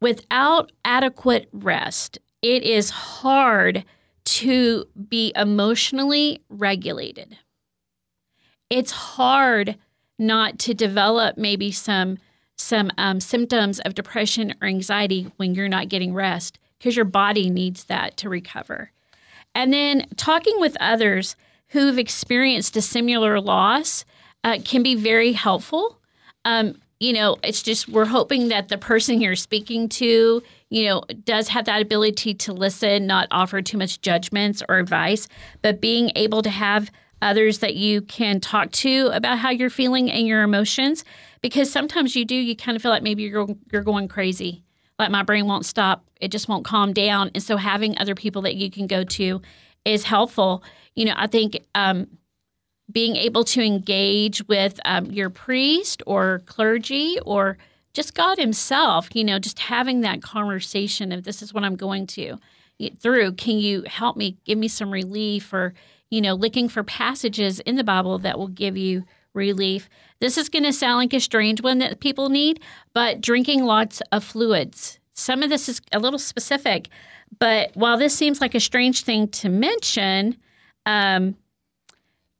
without 0.00 0.72
adequate 0.84 1.48
rest, 1.52 2.18
it 2.42 2.64
is 2.64 2.90
hard 2.90 3.84
to 4.24 4.84
be 5.08 5.32
emotionally 5.36 6.42
regulated. 6.48 7.38
It's 8.68 8.90
hard 8.90 9.76
not 10.18 10.58
to 10.58 10.74
develop 10.74 11.38
maybe 11.38 11.70
some 11.70 12.18
some 12.56 12.90
um, 12.98 13.20
symptoms 13.20 13.78
of 13.80 13.94
depression 13.94 14.52
or 14.60 14.66
anxiety 14.66 15.30
when 15.36 15.54
you're 15.54 15.68
not 15.68 15.88
getting 15.88 16.12
rest 16.12 16.58
because 16.76 16.96
your 16.96 17.04
body 17.04 17.48
needs 17.48 17.84
that 17.84 18.16
to 18.16 18.28
recover. 18.28 18.90
And 19.54 19.72
then 19.72 20.08
talking 20.16 20.58
with 20.58 20.76
others, 20.80 21.36
who've 21.70 21.98
experienced 21.98 22.76
a 22.76 22.82
similar 22.82 23.40
loss 23.40 24.04
uh, 24.44 24.58
can 24.64 24.82
be 24.82 24.94
very 24.94 25.32
helpful. 25.32 25.98
Um, 26.44 26.80
you 27.00 27.12
know, 27.12 27.36
it's 27.44 27.62
just 27.62 27.88
we're 27.88 28.06
hoping 28.06 28.48
that 28.48 28.68
the 28.68 28.78
person 28.78 29.20
you're 29.20 29.36
speaking 29.36 29.88
to, 29.88 30.42
you 30.70 30.84
know, 30.84 31.02
does 31.24 31.48
have 31.48 31.64
that 31.66 31.80
ability 31.80 32.34
to 32.34 32.52
listen, 32.52 33.06
not 33.06 33.28
offer 33.30 33.62
too 33.62 33.78
much 33.78 34.00
judgments 34.00 34.62
or 34.68 34.78
advice, 34.78 35.28
but 35.62 35.80
being 35.80 36.10
able 36.16 36.42
to 36.42 36.50
have 36.50 36.90
others 37.22 37.58
that 37.58 37.74
you 37.74 38.00
can 38.02 38.40
talk 38.40 38.70
to 38.72 39.10
about 39.12 39.38
how 39.38 39.50
you're 39.50 39.70
feeling 39.70 40.10
and 40.10 40.26
your 40.26 40.42
emotions. 40.42 41.04
Because 41.40 41.70
sometimes 41.70 42.16
you 42.16 42.24
do, 42.24 42.34
you 42.34 42.56
kind 42.56 42.74
of 42.74 42.82
feel 42.82 42.90
like 42.90 43.02
maybe 43.02 43.22
you're 43.22 43.46
you're 43.72 43.82
going 43.82 44.08
crazy, 44.08 44.64
like 44.98 45.10
my 45.10 45.22
brain 45.22 45.46
won't 45.46 45.66
stop, 45.66 46.04
it 46.20 46.32
just 46.32 46.48
won't 46.48 46.64
calm 46.64 46.92
down. 46.92 47.30
And 47.34 47.42
so 47.42 47.56
having 47.56 47.96
other 47.98 48.16
people 48.16 48.42
that 48.42 48.56
you 48.56 48.70
can 48.70 48.88
go 48.88 49.04
to 49.04 49.40
is 49.88 50.04
helpful 50.04 50.62
you 50.98 51.04
know, 51.04 51.14
I 51.16 51.28
think 51.28 51.64
um, 51.76 52.08
being 52.90 53.14
able 53.14 53.44
to 53.44 53.62
engage 53.62 54.46
with 54.48 54.80
um, 54.84 55.06
your 55.06 55.30
priest 55.30 56.02
or 56.08 56.42
clergy 56.44 57.18
or 57.24 57.56
just 57.94 58.16
God 58.16 58.36
Himself, 58.36 59.08
you 59.14 59.22
know, 59.22 59.38
just 59.38 59.60
having 59.60 60.00
that 60.00 60.22
conversation 60.22 61.12
of 61.12 61.22
this 61.22 61.40
is 61.40 61.54
what 61.54 61.62
I'm 61.62 61.76
going 61.76 62.08
to 62.08 62.40
through. 62.98 63.32
Can 63.34 63.58
you 63.58 63.84
help 63.86 64.16
me, 64.16 64.38
give 64.44 64.58
me 64.58 64.66
some 64.66 64.90
relief, 64.90 65.52
or 65.52 65.72
you 66.10 66.20
know, 66.20 66.34
looking 66.34 66.68
for 66.68 66.82
passages 66.82 67.60
in 67.60 67.76
the 67.76 67.84
Bible 67.84 68.18
that 68.18 68.36
will 68.36 68.48
give 68.48 68.76
you 68.76 69.04
relief. 69.34 69.88
This 70.20 70.36
is 70.36 70.48
going 70.48 70.64
to 70.64 70.72
sound 70.72 70.96
like 70.96 71.12
a 71.12 71.20
strange 71.20 71.62
one 71.62 71.78
that 71.78 72.00
people 72.00 72.28
need, 72.28 72.60
but 72.92 73.20
drinking 73.20 73.62
lots 73.62 74.02
of 74.10 74.24
fluids. 74.24 74.98
Some 75.14 75.44
of 75.44 75.50
this 75.50 75.68
is 75.68 75.80
a 75.92 76.00
little 76.00 76.18
specific, 76.18 76.88
but 77.38 77.70
while 77.74 77.98
this 77.98 78.14
seems 78.14 78.40
like 78.40 78.54
a 78.54 78.60
strange 78.60 79.02
thing 79.02 79.28
to 79.28 79.48
mention, 79.48 80.36
um, 80.86 81.36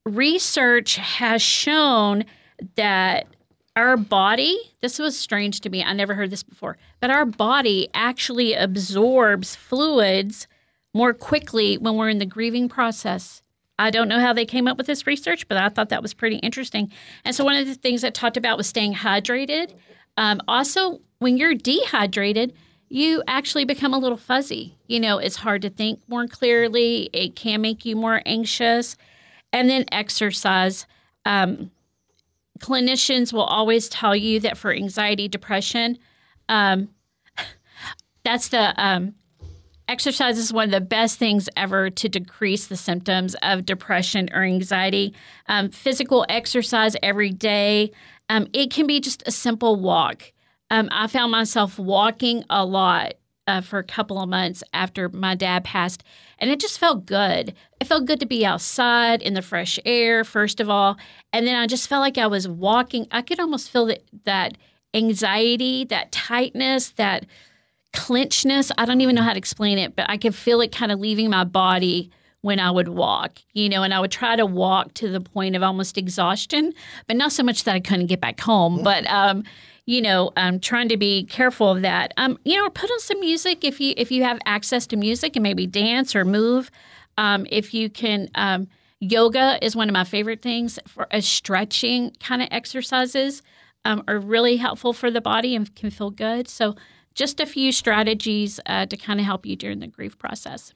research 0.05 0.97
has 0.97 1.43
shown 1.43 2.25
that 2.77 3.27
our 3.77 3.97
body, 3.97 4.59
this 4.81 4.99
was 4.99 5.19
strange 5.19 5.61
to 5.61 5.71
me, 5.71 5.85
I 5.85 5.93
never 5.93 6.15
heard 6.15 6.31
this 6.31 6.43
before, 6.43 6.77
but 7.01 7.11
our 7.11 7.25
body 7.25 7.89
actually 7.95 8.55
absorbs 8.55 9.55
fluids 9.55 10.49
more 10.95 11.15
quickly 11.15 11.79
when 11.79 11.97
we're 11.97 12.09
in 12.09 12.19
the 12.19 12.27
grieving 12.27 12.69
process 12.69 13.43
I 13.79 13.91
don't 13.91 14.09
know 14.09 14.19
how 14.19 14.33
they 14.33 14.45
came 14.45 14.67
up 14.67 14.77
with 14.77 14.87
this 14.87 15.07
research, 15.07 15.47
but 15.47 15.57
I 15.57 15.69
thought 15.69 15.91
that 15.91 16.03
was 16.03 16.13
pretty 16.13 16.37
interesting. 16.37 16.91
And 17.25 17.35
so, 17.35 17.45
one 17.45 17.57
of 17.57 17.67
the 17.67 17.75
things 17.75 18.03
I 18.03 18.11
talked 18.11 18.37
about 18.37 18.57
was 18.57 18.67
staying 18.67 18.95
hydrated. 18.95 19.73
Um, 20.17 20.41
also, 20.49 21.01
when 21.21 21.37
you're 21.37 21.55
dehydrated, 21.55 22.55
you 22.89 23.23
actually 23.27 23.65
become 23.65 23.93
a 23.93 23.99
little 23.99 24.17
fuzzy. 24.17 24.77
You 24.87 25.01
know, 25.01 25.19
it's 25.19 25.37
hard 25.37 25.63
to 25.63 25.71
think 25.71 26.01
more 26.09 26.27
clearly, 26.27 27.11
it 27.13 27.37
can 27.37 27.61
make 27.61 27.85
you 27.85 27.97
more 27.97 28.23
anxious. 28.25 28.97
And 29.53 29.69
then 29.69 29.87
exercise. 29.91 30.87
Um, 31.25 31.71
clinicians 32.59 33.33
will 33.33 33.45
always 33.45 33.89
tell 33.89 34.15
you 34.15 34.41
that 34.41 34.59
for 34.59 34.73
anxiety, 34.73 35.29
depression, 35.29 35.99
um, 36.49 36.89
that's 38.25 38.49
the 38.49 38.75
um, 38.83 39.15
exercise 39.89 40.39
is 40.39 40.53
one 40.53 40.67
of 40.67 40.71
the 40.71 40.81
best 40.81 41.19
things 41.19 41.49
ever 41.57 41.89
to 41.91 42.09
decrease 42.09 42.67
the 42.67 42.77
symptoms 42.77 43.35
of 43.43 43.65
depression 43.65 44.29
or 44.33 44.43
anxiety. 44.43 45.15
Um, 45.47 45.71
physical 45.71 46.27
exercise 46.29 46.95
every 47.03 47.31
day. 47.31 47.93
Um, 48.29 48.49
it 48.53 48.71
can 48.71 48.87
be 48.87 49.01
just 49.01 49.23
a 49.27 49.31
simple 49.31 49.77
walk. 49.77 50.33
Um, 50.71 50.89
I 50.93 51.07
found 51.07 51.33
myself 51.33 51.79
walking 51.79 52.45
a 52.51 52.65
lot 52.65 53.15
uh, 53.47 53.63
for 53.63 53.79
a 53.79 53.85
couple 53.85 54.21
of 54.21 54.29
months 54.29 54.63
after 54.75 55.09
my 55.09 55.35
dad 55.35 55.65
passed, 55.65 56.05
and 56.39 56.51
it 56.51 56.61
just 56.61 56.79
felt 56.79 57.07
good. 57.07 57.55
It 57.81 57.87
felt 57.87 58.05
good 58.05 58.21
to 58.21 58.27
be 58.27 58.45
outside 58.45 59.23
in 59.23 59.35
the 59.35 59.43
fresh 59.43 59.79
air, 59.87 60.23
first 60.25 60.61
of 60.61 60.69
all, 60.69 60.99
and 61.33 61.47
then 61.47 61.57
I 61.57 61.67
just 61.67 61.89
felt 61.89 62.03
like 62.03 62.19
I 62.19 62.27
was 62.27 62.47
walking. 62.47 63.07
I 63.11 63.23
could 63.23 63.41
almost 63.41 63.71
feel 63.71 63.87
that 63.87 64.03
that 64.25 64.59
anxiety, 64.93 65.85
that 65.87 66.13
tightness, 66.13 66.91
that 66.93 67.25
clenchness. 67.95 68.71
I 68.77 68.85
don't 68.85 69.01
even 69.01 69.15
know 69.15 69.23
how 69.23 69.33
to 69.33 69.39
explain 69.39 69.79
it, 69.79 69.97
but 69.97 70.07
I 70.09 70.19
could 70.19 70.35
feel 70.35 70.61
it 70.61 70.73
kind 70.73 70.93
of 70.93 71.01
leaving 71.01 71.31
my 71.31 71.45
body 71.45 72.11
when 72.43 72.61
I 72.61 72.71
would 72.71 72.89
walk, 72.89 73.41
you 73.53 73.69
know, 73.69 73.83
and 73.83 73.93
I 73.93 74.01
would 74.01 74.13
try 74.13 74.37
to 74.37 74.47
walk 74.47 74.95
to 74.95 75.09
the 75.09 75.21
point 75.21 75.57
of 75.57 75.63
almost 75.63 75.99
exhaustion, 75.99 76.73
but 77.07 77.17
not 77.17 77.33
so 77.33 77.43
much 77.43 77.65
that 77.65 77.75
I 77.75 77.81
couldn't 77.81 78.07
get 78.07 78.21
back 78.21 78.39
home, 78.41 78.83
but 78.85 79.07
um, 79.11 79.43
you 79.89 80.03
know, 80.03 80.31
um, 80.37 80.61
trying 80.61 80.87
to 80.91 80.99
be 80.99 81.25
careful 81.25 81.71
of 81.71 81.81
that. 81.81 82.13
Um, 82.19 82.39
you 82.45 82.59
know, 82.59 82.69
put 82.69 82.91
on 82.91 83.01
some 83.01 83.21
music 83.21 83.65
if 83.65 83.81
you 83.81 83.95
if 83.97 84.11
you 84.11 84.23
have 84.23 84.39
access 84.45 84.87
to 84.89 84.99
music 84.99 85.35
and 85.35 85.43
maybe 85.43 85.67
dance 85.67 86.15
or 86.15 86.27
move. 86.27 86.71
Um, 87.17 87.47
if 87.49 87.73
you 87.73 87.89
can, 87.89 88.29
um, 88.35 88.69
yoga 89.01 89.59
is 89.65 89.75
one 89.75 89.89
of 89.89 89.95
my 89.95 90.05
favorite 90.05 90.43
things 90.43 90.79
for 90.87 91.07
a 91.11 91.23
stretching 91.23 92.13
kind 92.21 92.43
of 92.43 92.49
exercises 92.51 93.43
um, 93.87 94.05
are 94.07 94.19
really 94.19 94.59
helpful 94.59 94.93
for 94.93 95.11
the 95.11 95.23
body 95.23 95.57
and 95.57 95.75
can 95.75 95.89
feel 95.89 96.11
good. 96.11 96.49
So 96.49 96.77
just 97.15 97.41
a 97.41 97.47
few 97.47 97.73
strategies 97.73 98.61
uh, 98.67 98.85
to 98.85 98.97
kind 98.99 99.19
of 99.21 99.25
help 99.25 99.47
you 99.47 99.57
during 99.57 99.79
the 99.81 99.87
grief 99.87 100.19
process. 100.19 100.75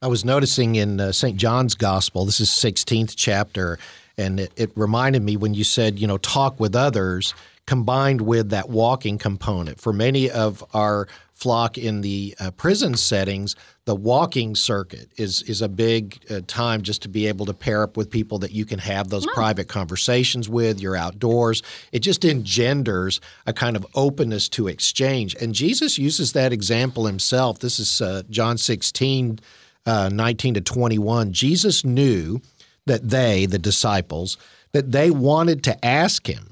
I 0.00 0.06
was 0.06 0.24
noticing 0.24 0.76
in 0.76 0.98
uh, 1.00 1.12
St. 1.12 1.36
John's 1.36 1.74
Gospel, 1.74 2.24
this 2.24 2.40
is 2.40 2.48
16th 2.48 3.12
chapter, 3.14 3.78
and 4.16 4.40
it, 4.40 4.52
it, 4.56 4.70
reminded 4.74 5.22
me 5.22 5.36
when 5.36 5.52
you 5.52 5.64
said, 5.64 5.98
you 5.98 6.06
know, 6.06 6.16
talk 6.16 6.58
with 6.58 6.74
others 6.74 7.34
combined 7.70 8.20
with 8.20 8.50
that 8.50 8.68
walking 8.68 9.16
component. 9.16 9.80
For 9.80 9.92
many 9.92 10.28
of 10.28 10.64
our 10.74 11.06
flock 11.34 11.78
in 11.78 12.00
the 12.00 12.34
uh, 12.40 12.50
prison 12.50 12.96
settings, 12.96 13.54
the 13.84 13.94
walking 13.94 14.56
circuit 14.56 15.08
is 15.16 15.42
is 15.42 15.62
a 15.62 15.68
big 15.68 16.18
uh, 16.28 16.40
time 16.48 16.82
just 16.82 17.00
to 17.02 17.08
be 17.08 17.28
able 17.28 17.46
to 17.46 17.54
pair 17.54 17.84
up 17.84 17.96
with 17.96 18.10
people 18.10 18.40
that 18.40 18.50
you 18.50 18.64
can 18.64 18.80
have 18.80 19.08
those 19.08 19.24
private 19.34 19.68
conversations 19.68 20.48
with. 20.48 20.80
You're 20.80 20.96
outdoors. 20.96 21.62
It 21.92 22.00
just 22.00 22.24
engenders 22.24 23.20
a 23.46 23.52
kind 23.52 23.76
of 23.76 23.86
openness 23.94 24.48
to 24.48 24.66
exchange. 24.66 25.36
And 25.40 25.54
Jesus 25.54 25.96
uses 25.96 26.32
that 26.32 26.52
example 26.52 27.06
himself. 27.06 27.60
This 27.60 27.78
is 27.78 28.02
uh, 28.02 28.24
John 28.28 28.58
16 28.58 29.38
uh, 29.86 30.08
19 30.12 30.54
to 30.54 30.60
21, 30.60 31.32
Jesus 31.32 31.84
knew 31.84 32.40
that 32.86 33.08
they, 33.08 33.46
the 33.46 33.60
disciples, 33.60 34.36
that 34.72 34.90
they 34.90 35.12
wanted 35.12 35.62
to 35.64 35.84
ask 35.84 36.26
him. 36.26 36.50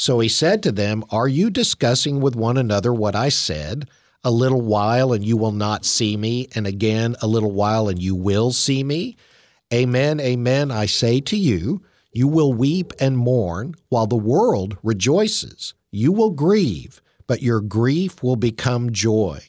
So 0.00 0.18
he 0.20 0.30
said 0.30 0.62
to 0.62 0.72
them, 0.72 1.04
Are 1.10 1.28
you 1.28 1.50
discussing 1.50 2.22
with 2.22 2.34
one 2.34 2.56
another 2.56 2.90
what 2.90 3.14
I 3.14 3.28
said? 3.28 3.86
A 4.24 4.30
little 4.30 4.62
while 4.62 5.12
and 5.12 5.22
you 5.22 5.36
will 5.36 5.52
not 5.52 5.84
see 5.84 6.16
me, 6.16 6.48
and 6.54 6.66
again 6.66 7.16
a 7.20 7.26
little 7.26 7.50
while 7.50 7.86
and 7.86 8.00
you 8.02 8.14
will 8.14 8.50
see 8.50 8.82
me? 8.82 9.18
Amen, 9.70 10.18
amen, 10.18 10.70
I 10.70 10.86
say 10.86 11.20
to 11.20 11.36
you, 11.36 11.82
you 12.12 12.26
will 12.28 12.54
weep 12.54 12.94
and 12.98 13.18
mourn 13.18 13.74
while 13.90 14.06
the 14.06 14.16
world 14.16 14.78
rejoices. 14.82 15.74
You 15.90 16.12
will 16.12 16.30
grieve, 16.30 17.02
but 17.26 17.42
your 17.42 17.60
grief 17.60 18.22
will 18.22 18.36
become 18.36 18.92
joy. 18.92 19.42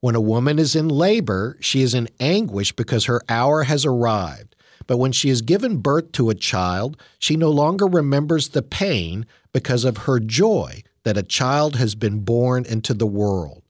When 0.00 0.14
a 0.14 0.22
woman 0.22 0.58
is 0.58 0.74
in 0.74 0.88
labor, 0.88 1.58
she 1.60 1.82
is 1.82 1.92
in 1.92 2.08
anguish 2.18 2.72
because 2.72 3.04
her 3.04 3.20
hour 3.28 3.64
has 3.64 3.84
arrived. 3.84 4.56
But 4.86 4.96
when 4.96 5.12
she 5.12 5.28
has 5.28 5.42
given 5.42 5.82
birth 5.82 6.12
to 6.12 6.30
a 6.30 6.34
child, 6.34 6.96
she 7.18 7.36
no 7.36 7.50
longer 7.50 7.86
remembers 7.86 8.48
the 8.48 8.62
pain 8.62 9.26
because 9.58 9.84
of 9.84 9.96
her 9.96 10.20
joy 10.20 10.80
that 11.02 11.16
a 11.16 11.22
child 11.24 11.74
has 11.74 11.96
been 11.96 12.20
born 12.20 12.64
into 12.64 12.94
the 12.94 13.08
world. 13.08 13.60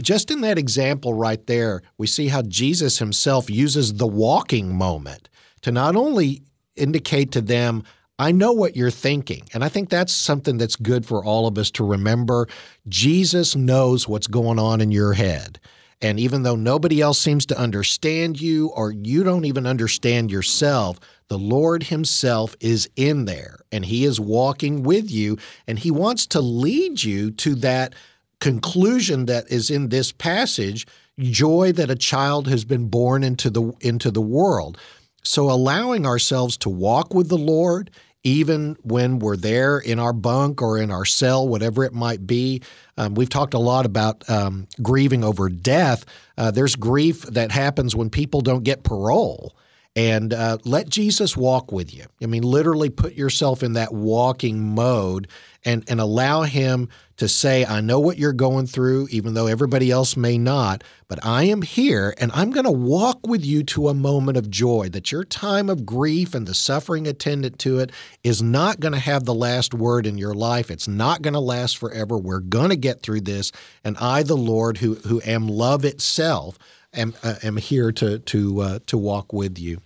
Just 0.00 0.30
in 0.30 0.42
that 0.42 0.58
example 0.58 1.12
right 1.12 1.44
there, 1.48 1.82
we 1.98 2.06
see 2.06 2.28
how 2.28 2.42
Jesus 2.42 3.00
himself 3.00 3.50
uses 3.50 3.94
the 3.94 4.06
walking 4.06 4.76
moment 4.76 5.28
to 5.62 5.72
not 5.72 5.96
only 5.96 6.42
indicate 6.76 7.32
to 7.32 7.40
them, 7.40 7.82
I 8.16 8.30
know 8.30 8.52
what 8.52 8.76
you're 8.76 8.92
thinking. 8.92 9.42
And 9.52 9.64
I 9.64 9.68
think 9.68 9.88
that's 9.88 10.12
something 10.12 10.56
that's 10.56 10.76
good 10.76 11.04
for 11.04 11.24
all 11.24 11.48
of 11.48 11.58
us 11.58 11.72
to 11.72 11.84
remember. 11.84 12.46
Jesus 12.86 13.56
knows 13.56 14.06
what's 14.06 14.28
going 14.28 14.60
on 14.60 14.80
in 14.80 14.92
your 14.92 15.14
head. 15.14 15.58
And 16.00 16.20
even 16.20 16.44
though 16.44 16.54
nobody 16.54 17.00
else 17.00 17.18
seems 17.18 17.44
to 17.46 17.58
understand 17.58 18.40
you 18.40 18.68
or 18.68 18.92
you 18.92 19.24
don't 19.24 19.46
even 19.46 19.66
understand 19.66 20.30
yourself, 20.30 21.00
the 21.28 21.38
Lord 21.38 21.84
Himself 21.84 22.56
is 22.60 22.88
in 22.96 23.24
there 23.24 23.60
and 23.70 23.84
He 23.84 24.04
is 24.04 24.20
walking 24.20 24.82
with 24.82 25.10
you 25.10 25.38
and 25.66 25.78
He 25.78 25.90
wants 25.90 26.26
to 26.28 26.40
lead 26.40 27.02
you 27.02 27.30
to 27.32 27.54
that 27.56 27.94
conclusion 28.40 29.26
that 29.26 29.50
is 29.50 29.70
in 29.70 29.88
this 29.88 30.12
passage 30.12 30.86
joy 31.18 31.72
that 31.72 31.90
a 31.90 31.96
child 31.96 32.46
has 32.46 32.64
been 32.64 32.88
born 32.88 33.24
into 33.24 33.50
the 33.50 33.72
into 33.80 34.10
the 34.10 34.22
world 34.22 34.78
so 35.24 35.50
allowing 35.50 36.06
ourselves 36.06 36.56
to 36.56 36.70
walk 36.70 37.12
with 37.12 37.28
the 37.28 37.36
Lord 37.36 37.90
even 38.24 38.76
when 38.82 39.18
we're 39.18 39.36
there 39.36 39.78
in 39.78 39.98
our 39.98 40.12
bunk 40.12 40.60
or 40.60 40.78
in 40.78 40.90
our 40.90 41.04
cell, 41.04 41.48
whatever 41.48 41.84
it 41.84 41.92
might 41.92 42.26
be. 42.26 42.62
Um, 42.96 43.14
we've 43.14 43.28
talked 43.28 43.54
a 43.54 43.58
lot 43.58 43.86
about 43.86 44.28
um, 44.28 44.66
grieving 44.82 45.24
over 45.24 45.48
death. 45.48 46.04
Uh, 46.36 46.50
there's 46.50 46.76
grief 46.76 47.22
that 47.22 47.52
happens 47.52 47.94
when 47.94 48.10
people 48.10 48.40
don't 48.40 48.64
get 48.64 48.82
parole. 48.82 49.56
And 49.98 50.32
uh, 50.32 50.58
let 50.64 50.88
Jesus 50.88 51.36
walk 51.36 51.72
with 51.72 51.92
you. 51.92 52.04
I 52.22 52.26
mean, 52.26 52.44
literally 52.44 52.88
put 52.88 53.14
yourself 53.14 53.64
in 53.64 53.72
that 53.72 53.92
walking 53.92 54.60
mode 54.60 55.26
and, 55.64 55.82
and 55.88 56.00
allow 56.00 56.42
Him 56.42 56.88
to 57.16 57.26
say, 57.26 57.64
I 57.64 57.80
know 57.80 57.98
what 57.98 58.16
you're 58.16 58.32
going 58.32 58.68
through, 58.68 59.08
even 59.10 59.34
though 59.34 59.48
everybody 59.48 59.90
else 59.90 60.16
may 60.16 60.38
not, 60.38 60.84
but 61.08 61.18
I 61.26 61.44
am 61.46 61.62
here 61.62 62.14
and 62.18 62.30
I'm 62.32 62.52
going 62.52 62.64
to 62.64 62.70
walk 62.70 63.26
with 63.26 63.44
you 63.44 63.64
to 63.64 63.88
a 63.88 63.94
moment 63.94 64.38
of 64.38 64.48
joy. 64.48 64.88
That 64.88 65.10
your 65.10 65.24
time 65.24 65.68
of 65.68 65.84
grief 65.84 66.32
and 66.32 66.46
the 66.46 66.54
suffering 66.54 67.08
attendant 67.08 67.58
to 67.58 67.80
it 67.80 67.90
is 68.22 68.40
not 68.40 68.78
going 68.78 68.94
to 68.94 69.00
have 69.00 69.24
the 69.24 69.34
last 69.34 69.74
word 69.74 70.06
in 70.06 70.16
your 70.16 70.32
life. 70.32 70.70
It's 70.70 70.86
not 70.86 71.22
going 71.22 71.34
to 71.34 71.40
last 71.40 71.76
forever. 71.76 72.16
We're 72.16 72.38
going 72.38 72.70
to 72.70 72.76
get 72.76 73.02
through 73.02 73.22
this. 73.22 73.50
And 73.82 73.96
I, 73.96 74.22
the 74.22 74.36
Lord, 74.36 74.78
who, 74.78 74.94
who 74.94 75.20
am 75.24 75.48
love 75.48 75.84
itself, 75.84 76.56
am, 76.94 77.14
uh, 77.24 77.34
am 77.42 77.56
here 77.56 77.90
to, 77.90 78.20
to, 78.20 78.60
uh, 78.60 78.78
to 78.86 78.96
walk 78.96 79.32
with 79.32 79.58
you. 79.58 79.80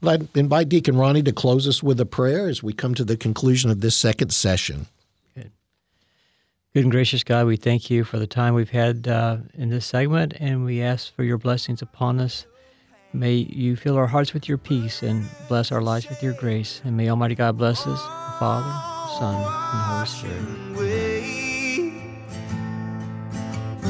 Well, 0.00 0.18
I 0.20 0.38
invite 0.38 0.68
Deacon 0.68 0.96
Ronnie 0.96 1.22
to 1.22 1.32
close 1.32 1.68
us 1.68 1.82
with 1.82 2.00
a 2.00 2.06
prayer 2.06 2.48
as 2.48 2.62
we 2.62 2.72
come 2.72 2.94
to 2.94 3.04
the 3.04 3.16
conclusion 3.16 3.70
of 3.70 3.80
this 3.80 3.96
second 3.96 4.32
session. 4.32 4.86
Good 6.74 6.84
and 6.84 6.92
gracious 6.92 7.24
God, 7.24 7.46
we 7.46 7.56
thank 7.56 7.90
you 7.90 8.04
for 8.04 8.18
the 8.18 8.26
time 8.26 8.52
we've 8.52 8.68
had 8.70 9.08
uh, 9.08 9.38
in 9.54 9.70
this 9.70 9.86
segment, 9.86 10.34
and 10.38 10.66
we 10.66 10.82
ask 10.82 11.14
for 11.14 11.24
your 11.24 11.38
blessings 11.38 11.80
upon 11.80 12.20
us. 12.20 12.46
May 13.12 13.36
you 13.36 13.74
fill 13.74 13.96
our 13.96 14.06
hearts 14.06 14.34
with 14.34 14.48
your 14.48 14.58
peace 14.58 15.02
and 15.02 15.24
bless 15.48 15.72
our 15.72 15.80
lives 15.80 16.08
with 16.10 16.22
your 16.22 16.34
grace. 16.34 16.82
And 16.84 16.94
may 16.94 17.08
Almighty 17.08 17.34
God 17.34 17.56
bless 17.56 17.86
us, 17.86 18.02
the 18.02 18.36
Father, 18.38 18.70
Son, 19.18 19.34
and 19.34 19.82
Holy 19.88 20.06
Spirit. 20.06 20.44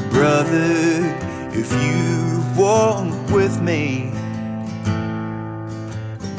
Brother, 0.09 1.15
if 1.53 1.71
you 1.83 2.41
walk 2.59 3.29
with 3.29 3.61
me, 3.61 4.09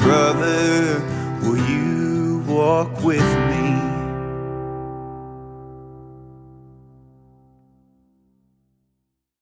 brother, 0.01 0.99
will 1.43 1.57
you 1.69 2.43
walk 2.47 3.03
with 3.03 3.21
me? 3.49 3.70